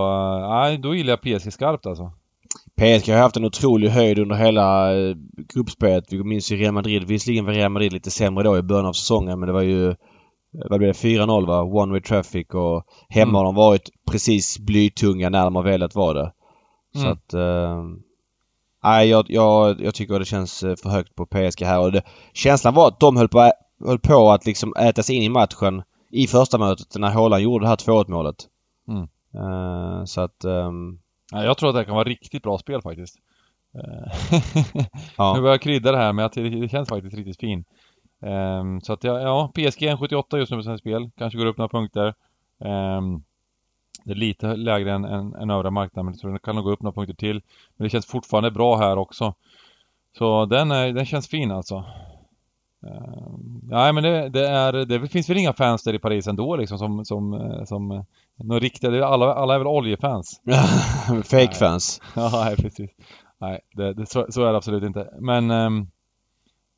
nej, 0.51 0.79
då 0.79 0.95
gillar 0.95 1.19
jag 1.23 1.41
PSG 1.41 1.53
skarpt 1.53 1.87
alltså. 1.87 2.13
PSG 2.77 3.09
har 3.13 3.21
haft 3.21 3.37
en 3.37 3.45
otrolig 3.45 3.89
höjd 3.89 4.19
under 4.19 4.37
hela 4.37 4.97
eh, 4.99 5.15
gruppspelet. 5.55 6.05
Vi 6.13 6.25
minns 6.25 6.53
ju 6.53 6.57
Real 6.57 6.75
Madrid. 6.75 7.05
Visserligen 7.05 7.45
var 7.45 7.53
Real 7.53 7.73
Madrid 7.73 7.93
lite 7.93 8.11
sämre 8.11 8.45
då 8.45 8.59
i 8.59 8.63
början 8.63 8.87
av 8.87 8.93
säsongen 8.93 9.41
men 9.41 9.47
det 9.47 9.53
var 9.53 9.63
ju 9.63 9.89
eh, 9.89 9.97
vad 10.71 10.79
blev 10.79 10.93
det? 10.93 10.99
4-0 11.09 11.47
va? 11.47 11.63
One 11.63 11.93
way 11.93 12.01
traffic 12.01 12.47
och 12.53 12.85
hemma 13.09 13.29
Mm. 13.31 13.35
har 13.35 13.45
de 13.45 13.55
varit 13.55 13.91
precis 14.11 14.59
blytunga 14.59 15.29
när 15.31 15.45
de 15.45 15.57
har 15.57 15.63
velat 15.63 15.95
vara 15.95 16.13
det. 16.23 16.33
Så 16.95 17.01
Mm. 17.01 17.13
att... 17.13 17.35
Eh, 17.35 17.83
nej, 18.85 19.09
jag, 19.09 19.25
jag, 19.29 19.81
jag 19.81 19.95
tycker 19.95 20.19
det 20.19 20.25
känns 20.25 20.63
eh, 20.63 20.75
för 20.83 20.89
högt 20.89 21.15
på 21.15 21.27
PSG 21.27 21.63
här 21.65 21.81
och 21.81 21.93
det, 21.93 22.03
känslan 22.33 22.75
var 22.75 22.89
att 22.89 23.01
de 23.01 23.17
höll 23.17 23.29
på, 23.29 23.51
höll 23.85 23.99
på 23.99 24.31
att 24.31 24.47
liksom 24.47 24.75
äta 24.77 25.03
sig 25.03 25.17
in 25.17 25.23
i 25.23 25.29
matchen 25.29 25.83
i 26.11 26.27
första 26.27 26.59
mötet 26.59 26.97
när 26.99 27.11
Haaland 27.11 27.43
gjorde 27.43 27.65
det 27.65 27.69
här 27.69 27.77
2-1 27.77 28.11
målet. 28.11 28.37
Mm. 28.89 29.03
Eh, 29.35 30.05
så 30.05 30.21
att... 30.21 30.37
Ja, 30.45 30.71
jag 31.33 31.59
tror 31.59 31.69
att 31.69 31.75
det 31.75 31.79
här 31.79 31.85
kan 31.85 31.95
vara 31.95 32.09
riktigt 32.09 32.43
bra 32.43 32.59
spel 32.59 32.83
faktiskt. 32.83 33.19
Eh, 33.75 34.13
ja. 35.17 35.35
Nu 35.35 35.41
börjar 35.41 35.55
jag 35.55 35.61
krydda 35.63 35.93
det 35.93 35.99
här 35.99 36.13
med 36.13 36.25
att 36.25 36.33
det, 36.33 36.69
känns 36.71 36.89
faktiskt 36.89 37.17
riktigt 37.17 37.41
fin. 37.41 37.65
Ehm, 38.23 38.81
så 38.81 38.93
att 38.93 39.05
ja, 39.05 39.21
ja 39.21 39.49
PSG 39.55 39.83
1,78 39.83 40.37
just 40.39 40.51
nu 40.51 40.57
på 40.57 40.63
sina 40.63 40.79
spel. 40.79 41.11
Kanske 41.17 41.39
går 41.39 41.47
upp 41.47 41.59
några 41.59 41.69
punkter. 41.69 42.15
Ehm, 42.65 43.23
Det 44.05 44.11
är 44.11 44.15
lite 44.17 44.57
lägre 44.57 44.93
än, 44.93 45.05
än, 45.05 45.35
än 45.35 45.51
övriga 45.51 45.71
marknaden 45.71 46.17
men 46.23 46.33
det 46.33 46.39
kan 46.39 46.55
nog 46.55 46.65
gå 46.65 46.71
upp 46.71 46.83
några 46.83 46.95
punkter 46.95 47.15
till. 47.15 47.43
Men 47.77 47.85
det 47.85 47.91
känns 47.91 48.07
fortfarande 48.07 48.51
bra 48.51 48.77
här 48.77 48.99
också. 48.99 49.35
Så 50.19 50.47
den, 50.47 50.71
är, 50.71 50.93
den 50.93 51.07
känns 51.07 51.29
fin 51.29 51.51
alltså. 51.51 51.85
Uh, 52.87 53.37
nej 53.63 53.93
men 53.93 54.03
det, 54.03 54.29
det, 54.29 54.49
är, 54.49 54.73
det 54.73 55.09
finns 55.09 55.31
väl 55.31 55.39
inga 55.39 55.53
fans 55.53 55.83
där 55.83 55.95
i 55.95 55.99
Paris 55.99 56.27
ändå 56.27 56.57
liksom 56.57 56.79
som, 56.79 57.05
som, 57.05 57.35
eh, 57.35 57.65
som 57.65 57.91
eh, 57.91 58.03
några 58.37 58.61
riktiga, 58.61 59.07
alla, 59.07 59.35
alla 59.35 59.55
är 59.55 59.59
väl 59.59 59.67
oljefans? 59.67 60.41
Fake-fans. 61.25 62.01
Ja, 62.17 62.31
nej, 62.45 62.57
precis. 62.57 62.91
Nej, 63.39 63.61
det, 63.73 63.95
det, 63.95 64.07
så, 64.07 64.27
så, 64.29 64.45
är 64.45 64.51
det 64.51 64.57
absolut 64.57 64.85
inte. 64.85 65.11
Men, 65.21 65.51
um, 65.51 65.91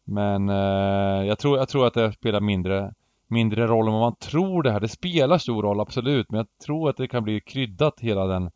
men 0.05 0.49
uh, 0.49 1.27
jag, 1.27 1.39
tror, 1.39 1.59
jag 1.59 1.69
tror 1.69 1.87
att 1.87 1.95
det 1.95 2.13
spelar 2.13 2.41
mindre, 2.41 2.95
mindre 3.29 3.67
roll 3.67 3.87
än 3.87 3.93
vad 3.93 4.03
man 4.03 4.17
tror 4.17 4.63
det 4.63 4.71
här. 4.71 4.81
Det 4.81 4.89
spelar 4.89 5.39
stor 5.39 5.63
roll, 5.63 5.81
absolut. 5.81 6.31
Men 6.31 6.39
jag 6.39 6.47
tror 6.67 6.91
att 6.91 6.97
det 6.97 7.09
kan 7.09 7.25
bli 7.25 7.41
kryddat 7.41 8.01
hela 8.01 8.27
den, 8.27 8.51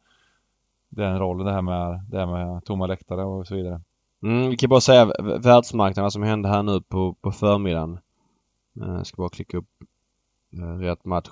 den 0.89 1.19
rollen, 1.19 1.47
det 1.47 1.53
här 1.53 1.63
med, 1.63 2.01
det 2.11 2.19
här 2.19 2.27
med 2.27 2.65
tomma 2.65 2.87
läktare 2.87 3.25
och 3.25 3.47
så 3.47 3.55
vidare. 3.55 3.81
Mm, 4.23 4.51
vi 4.51 4.57
kan 4.57 4.71
bara 4.71 4.81
säga 4.81 5.13
världsmarknaden, 5.39 6.03
vad 6.03 6.13
som 6.13 6.23
hände 6.23 6.49
här 6.49 6.63
nu 6.63 6.81
på, 6.81 7.15
på 7.15 7.33
förmiddagen. 7.33 7.99
Jag 8.73 8.97
eh, 8.97 9.03
ska 9.03 9.17
bara 9.17 9.29
klicka 9.29 9.57
upp 9.57 9.71
eh, 10.53 10.79
rätt 10.79 11.05
match. 11.05 11.29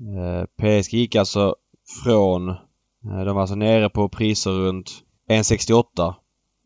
Eh, 0.00 0.44
PSG 0.56 0.94
gick 0.94 1.14
alltså 1.14 1.56
från... 2.04 2.54
De 3.00 3.34
var 3.34 3.40
alltså 3.40 3.54
nere 3.54 3.88
på 3.88 4.08
priser 4.08 4.50
runt 4.50 5.04
1,68. 5.28 6.14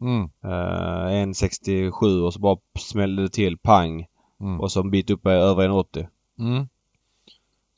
Mm. 0.00 0.22
Eh, 0.44 1.26
1,67 1.26 2.22
och 2.24 2.32
så 2.32 2.40
bara 2.40 2.58
smällde 2.78 3.22
det 3.22 3.28
till 3.28 3.58
pang. 3.58 4.06
Mm. 4.40 4.60
Och 4.60 4.72
så 4.72 4.80
en 4.80 4.90
bit 4.90 5.10
upp 5.10 5.26
över 5.26 5.68
1,80. 5.68 6.06
Mm. 6.38 6.68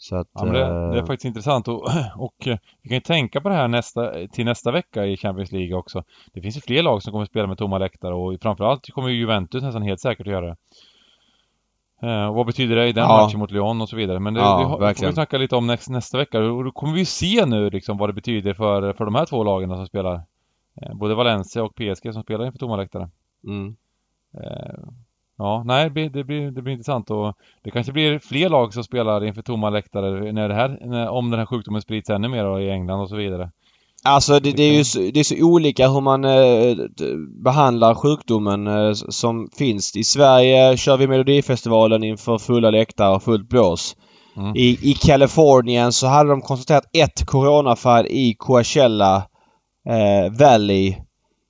Så 0.01 0.17
att, 0.17 0.29
ja, 0.33 0.45
det, 0.45 0.59
det, 0.93 0.99
är 0.99 1.07
faktiskt 1.07 1.25
intressant 1.25 1.69
och, 1.69 1.89
och 2.17 2.47
eh, 2.47 2.59
vi 2.83 2.89
kan 2.89 2.97
ju 2.97 3.01
tänka 3.01 3.41
på 3.41 3.49
det 3.49 3.55
här 3.55 3.69
nästa, 3.69 4.13
till 4.33 4.45
nästa 4.45 4.73
vecka 4.73 5.07
i 5.07 5.17
Champions 5.17 5.53
League 5.53 5.75
också. 5.75 6.05
Det 6.33 6.41
finns 6.41 6.57
ju 6.57 6.61
fler 6.61 6.83
lag 6.83 7.03
som 7.03 7.13
kommer 7.13 7.23
att 7.23 7.31
spela 7.31 7.47
med 7.47 7.59
tomma 7.59 7.79
läktare 7.79 8.15
och 8.15 8.43
framförallt 8.43 8.91
kommer 8.91 9.09
ju 9.09 9.19
Juventus 9.19 9.63
nästan 9.63 9.83
helt 9.83 10.01
säkert 10.01 10.27
att 10.27 10.33
göra 10.33 10.47
det. 10.47 10.57
Eh, 12.03 12.35
vad 12.35 12.47
betyder 12.47 12.77
det 12.77 12.89
i 12.89 12.93
den 12.93 13.05
ja. 13.05 13.23
matchen 13.25 13.41
mot 13.41 13.51
Lyon 13.51 13.81
och 13.81 13.89
så 13.89 13.97
vidare. 13.97 14.21
Men 14.21 14.35
det, 14.35 14.41
ja, 14.41 14.79
det 14.81 14.95
får 14.95 15.07
vi 15.07 15.13
snacka 15.13 15.39
lite 15.39 15.57
om 15.57 15.67
nästa, 15.67 15.93
nästa 15.93 16.19
vecka. 16.19 16.39
Och 16.39 16.65
då 16.65 16.71
kommer 16.71 16.95
vi 16.95 17.05
se 17.05 17.47
nu 17.47 17.71
liksom 17.71 17.99
vad 17.99 18.09
det 18.09 18.13
betyder 18.13 18.55
för, 18.55 18.93
för 18.93 19.05
de 19.05 19.15
här 19.15 19.27
två 19.27 19.45
lagen 19.45 19.71
som 19.71 19.87
spelar. 19.87 20.23
Eh, 20.83 20.95
både 20.95 21.15
Valencia 21.15 21.63
och 21.63 21.75
PSG 21.75 22.13
som 22.13 22.23
spelar 22.23 22.47
inför 22.47 22.59
tomma 22.59 22.77
läktare. 22.77 23.11
Mm. 23.45 23.77
Eh, 24.35 24.89
Ja, 25.39 25.63
nej, 25.67 25.85
det 25.85 25.91
blir, 25.91 26.51
det 26.51 26.63
blir, 26.63 26.73
intressant 26.73 27.11
och 27.11 27.35
det 27.65 27.71
kanske 27.71 27.93
blir 27.93 28.19
fler 28.19 28.49
lag 28.49 28.75
som 28.75 28.85
spelar 28.85 29.25
inför 29.25 29.43
tomma 29.43 29.71
läktare 29.71 30.33
när 30.33 30.49
det 30.49 30.55
här, 30.55 30.79
när, 30.87 31.09
om 31.09 31.31
den 31.31 31.39
här 31.39 31.47
sjukdomen 31.47 31.83
sprids 31.83 32.11
ännu 32.11 32.29
mer 32.29 32.61
i 32.61 32.71
England 32.71 33.01
och 33.01 33.09
så 33.09 33.17
vidare. 33.17 33.51
Alltså 34.05 34.41
det, 34.41 34.53
det 34.53 34.63
är 34.63 34.73
ju 34.73 34.85
så, 34.85 34.99
det 34.99 35.21
är 35.21 35.25
så 35.25 35.45
olika 35.45 35.89
hur 35.89 36.01
man 36.01 36.25
eh, 36.25 36.77
behandlar 37.45 37.95
sjukdomen 37.95 38.67
eh, 38.67 38.93
som 38.93 39.49
finns. 39.59 39.97
I 39.97 40.05
Sverige 40.05 40.77
kör 40.77 40.97
vi 40.97 41.07
Melodifestivalen 41.07 42.05
inför 42.05 42.39
fulla 42.39 42.71
läktare 42.71 43.15
och 43.15 43.23
fullt 43.23 43.49
blås. 43.49 43.97
Mm. 44.37 44.57
I, 44.57 44.79
I 44.83 44.95
Kalifornien 44.95 45.93
så 45.93 46.07
hade 46.07 46.31
de 46.31 46.41
konstaterat 46.41 46.97
ett 46.97 47.27
coronafall 47.27 48.07
i 48.07 48.35
Coachella 48.39 49.17
eh, 49.89 50.33
Valley 50.39 50.95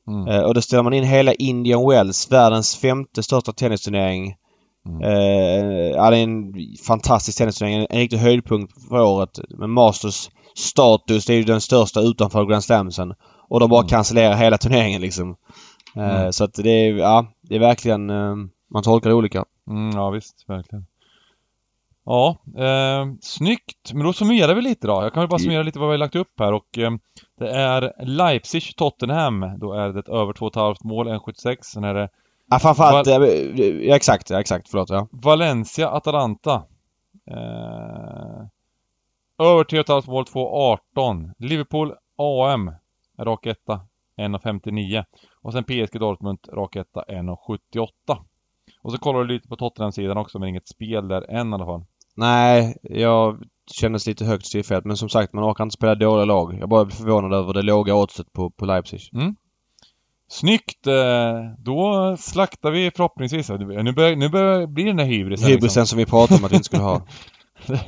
Mm. 0.09 0.29
Eh, 0.29 0.41
och 0.41 0.55
då 0.55 0.63
ställer 0.63 0.83
man 0.83 0.93
in 0.93 1.05
hela 1.05 1.33
Indian 1.33 1.89
Wells, 1.89 2.33
världens 2.33 2.77
femte 2.77 3.23
största 3.23 3.53
tennisturnering. 3.53 4.35
Mm. 4.89 5.03
Eh, 5.03 5.91
ja, 5.91 6.11
det 6.11 6.17
är 6.17 6.23
en 6.23 6.53
fantastisk 6.87 7.39
tennisturnering. 7.39 7.87
En 7.91 7.99
riktig 7.99 8.17
höjdpunkt 8.17 8.89
för 8.89 9.01
året. 9.01 9.39
Med 9.59 9.71
Masters 9.71 10.31
status. 10.55 11.27
Det 11.27 11.33
är 11.33 11.37
ju 11.37 11.45
den 11.45 11.61
största 11.61 12.01
utanför 12.01 12.45
Grand 12.45 12.65
Slamsen. 12.65 13.15
Och 13.49 13.61
de 13.61 13.71
bara 13.71 13.81
mm. 13.81 13.89
cancellerar 13.89 14.37
hela 14.37 14.59
turneringen 14.59 15.01
liksom. 15.01 15.37
Eh, 15.97 16.21
mm. 16.21 16.33
Så 16.33 16.45
att 16.45 16.55
det 16.55 16.71
är, 16.71 16.95
ja, 16.95 17.27
det 17.43 17.55
är 17.55 17.61
verkligen... 17.61 18.11
Eh, 18.11 18.35
man 18.73 18.83
tolkar 18.83 19.11
det 19.11 19.17
olika. 19.17 19.45
Mm, 19.71 19.91
ja 19.91 20.11
visst, 20.11 20.45
verkligen. 20.49 20.87
Ja, 22.09 22.37
eh, 22.59 23.07
snyggt. 23.21 23.93
Men 23.93 24.05
då 24.05 24.13
summerar 24.13 24.55
vi 24.55 24.63
lite 24.63 24.87
då. 24.87 24.93
Jag 24.93 25.13
kan 25.13 25.21
väl 25.21 25.29
bara 25.29 25.39
summera 25.39 25.63
lite 25.63 25.79
vad 25.79 25.89
vi 25.89 25.93
har 25.93 25.99
lagt 25.99 26.17
upp 26.17 26.41
här 26.41 26.53
och 26.53 26.79
eh, 26.79 26.91
det 27.39 27.51
är 27.51 27.93
Leipzig-Tottenham. 27.99 29.59
Då 29.59 29.73
är 29.73 29.89
det 29.89 30.09
över 30.09 30.33
2,5 30.33 30.77
mål, 30.85 31.09
1,76. 31.09 31.57
Sen 31.63 31.85
är 31.85 31.95
det... 31.95 32.09
Ja, 32.51 32.59
framförallt... 32.59 33.09
Val 33.09 33.29
ja, 33.83 33.97
exakt, 33.97 34.31
ja, 34.31 34.41
exakt. 34.41 34.69
Förlåt, 34.71 34.91
ja. 34.91 35.09
Valencia-Atalanta. 35.11 36.63
Eh, 37.31 38.47
över 39.39 39.65
3,5 39.65 40.11
mål, 40.11 40.25
2,18. 40.25 41.33
Liverpool 41.39 41.95
AM. 42.17 42.73
Rak 43.19 43.47
etta, 43.47 43.81
1,59. 44.17 45.05
Och 45.43 45.53
sen 45.53 45.65
PSG 45.65 46.01
Dortmund, 46.01 46.39
rak 46.53 46.77
etta, 46.77 47.05
1,78. 47.09 47.89
Och 48.83 48.93
så 48.93 48.99
kollar 48.99 49.21
du 49.21 49.27
lite 49.35 49.49
på 49.49 49.57
Tottenham-sidan 49.57 50.19
också, 50.19 50.39
men 50.39 50.49
inget 50.49 50.69
spel 50.69 51.09
där 51.09 51.31
än 51.31 51.51
i 51.51 51.55
alla 51.55 51.67
fall. 51.67 51.85
Nej, 52.19 52.77
jag 52.83 53.43
kändes 53.71 54.07
lite 54.07 54.25
högt 54.25 54.47
styrfält. 54.47 54.85
Men 54.85 54.97
som 54.97 55.09
sagt, 55.09 55.33
man 55.33 55.45
orkar 55.45 55.65
inte 55.65 55.75
spela 55.75 55.95
dåliga 55.95 56.25
lag. 56.25 56.59
Jag 56.61 56.69
bara 56.69 56.85
blir 56.85 56.97
förvånad 56.97 57.33
över 57.33 57.53
det 57.53 57.63
låga 57.63 57.95
oddset 57.95 58.33
på, 58.33 58.51
på 58.51 58.67
Leipzig. 58.67 59.01
Mm. 59.13 59.37
Snyggt! 60.29 60.87
Eh, 60.87 60.95
då 61.59 62.17
slaktar 62.19 62.71
vi 62.71 62.91
förhoppningsvis. 62.97 63.49
Nu 63.49 63.93
börjar, 63.93 64.17
nu 64.17 64.29
börjar 64.29 64.67
bli 64.67 64.85
den 64.85 64.97
där 64.97 65.05
hybrisen. 65.05 65.49
Hybrisen 65.49 65.67
liksom. 65.67 65.87
som 65.87 65.99
vi 65.99 66.07
pratade 66.07 66.39
om 66.39 66.45
att 66.45 66.53
vi 66.53 66.57
inte 66.57 66.65
skulle 66.67 66.83
ha. 66.83 67.03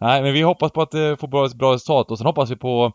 Nej, 0.00 0.22
men 0.22 0.32
vi 0.32 0.42
hoppas 0.42 0.72
på 0.72 0.82
att 0.82 0.94
eh, 0.94 1.16
få 1.16 1.26
bra, 1.26 1.48
bra 1.48 1.74
resultat 1.74 2.10
och 2.10 2.18
sen 2.18 2.26
hoppas 2.26 2.50
vi 2.50 2.56
på 2.56 2.92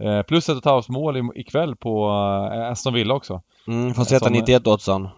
eh, 0.00 0.22
plus 0.22 0.48
ett 0.48 0.52
och 0.52 0.58
ett 0.58 0.64
halvt 0.64 0.88
mål 0.88 1.30
ikväll 1.34 1.76
på 1.76 2.06
eh, 2.52 2.70
Aston 2.70 2.94
Villa 2.94 3.14
också. 3.14 3.42
Mm, 3.66 3.94
får 3.94 4.04
sätta 4.04 4.30
91 4.30 4.66
oddsan. 4.66 5.08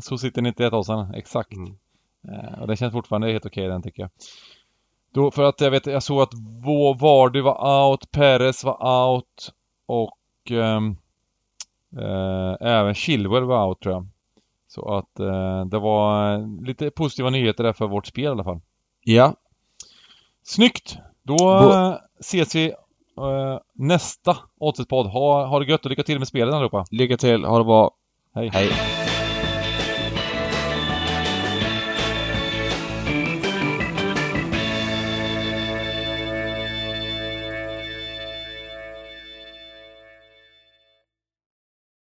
Så 0.00 0.18
sitter 0.18 0.42
91 0.42 0.72
oddsan, 0.72 1.14
exakt. 1.14 1.52
Mm. 1.52 1.76
Eh, 2.28 2.60
och 2.60 2.66
det 2.66 2.76
känns 2.76 2.92
fortfarande 2.92 3.32
helt 3.32 3.46
okej 3.46 3.68
den 3.68 3.82
tycker 3.82 4.02
jag. 4.02 4.10
Då, 5.12 5.30
för 5.30 5.42
att 5.42 5.60
jag 5.60 5.70
vet, 5.70 5.86
jag 5.86 6.02
såg 6.02 6.22
att 6.22 6.34
Vardy 7.00 7.40
var 7.40 7.88
out, 7.88 8.10
Perez 8.10 8.64
var 8.64 9.08
out 9.08 9.52
och 9.86 10.50
um, 10.50 10.96
uh, 11.98 12.56
även 12.60 12.94
Chilwell 12.94 13.44
var 13.44 13.68
out 13.68 13.80
tror 13.80 13.94
jag. 13.94 14.06
Så 14.68 14.94
att 14.94 15.20
uh, 15.20 15.64
det 15.64 15.78
var 15.78 16.38
lite 16.66 16.90
positiva 16.90 17.30
nyheter 17.30 17.64
där 17.64 17.72
för 17.72 17.86
vårt 17.86 18.06
spel 18.06 18.24
i 18.24 18.28
alla 18.28 18.44
fall. 18.44 18.60
Ja. 19.04 19.34
Snyggt! 20.42 20.98
Då 21.22 21.36
Bo 21.36 21.94
ses 22.20 22.54
vi 22.54 22.68
uh, 23.18 23.58
nästa 23.72 24.36
Oddset-podd. 24.58 25.06
Ha, 25.06 25.46
ha 25.46 25.58
det 25.58 25.70
gött 25.70 25.84
och 25.84 25.90
lycka 25.90 26.02
till 26.02 26.18
med 26.18 26.28
spelet 26.28 26.54
allihopa. 26.54 26.84
Lycka 26.90 27.16
till, 27.16 27.44
ha 27.44 27.58
det 27.58 27.64
bra. 27.64 27.90
Hej. 28.34 28.50
Hej. 28.52 29.03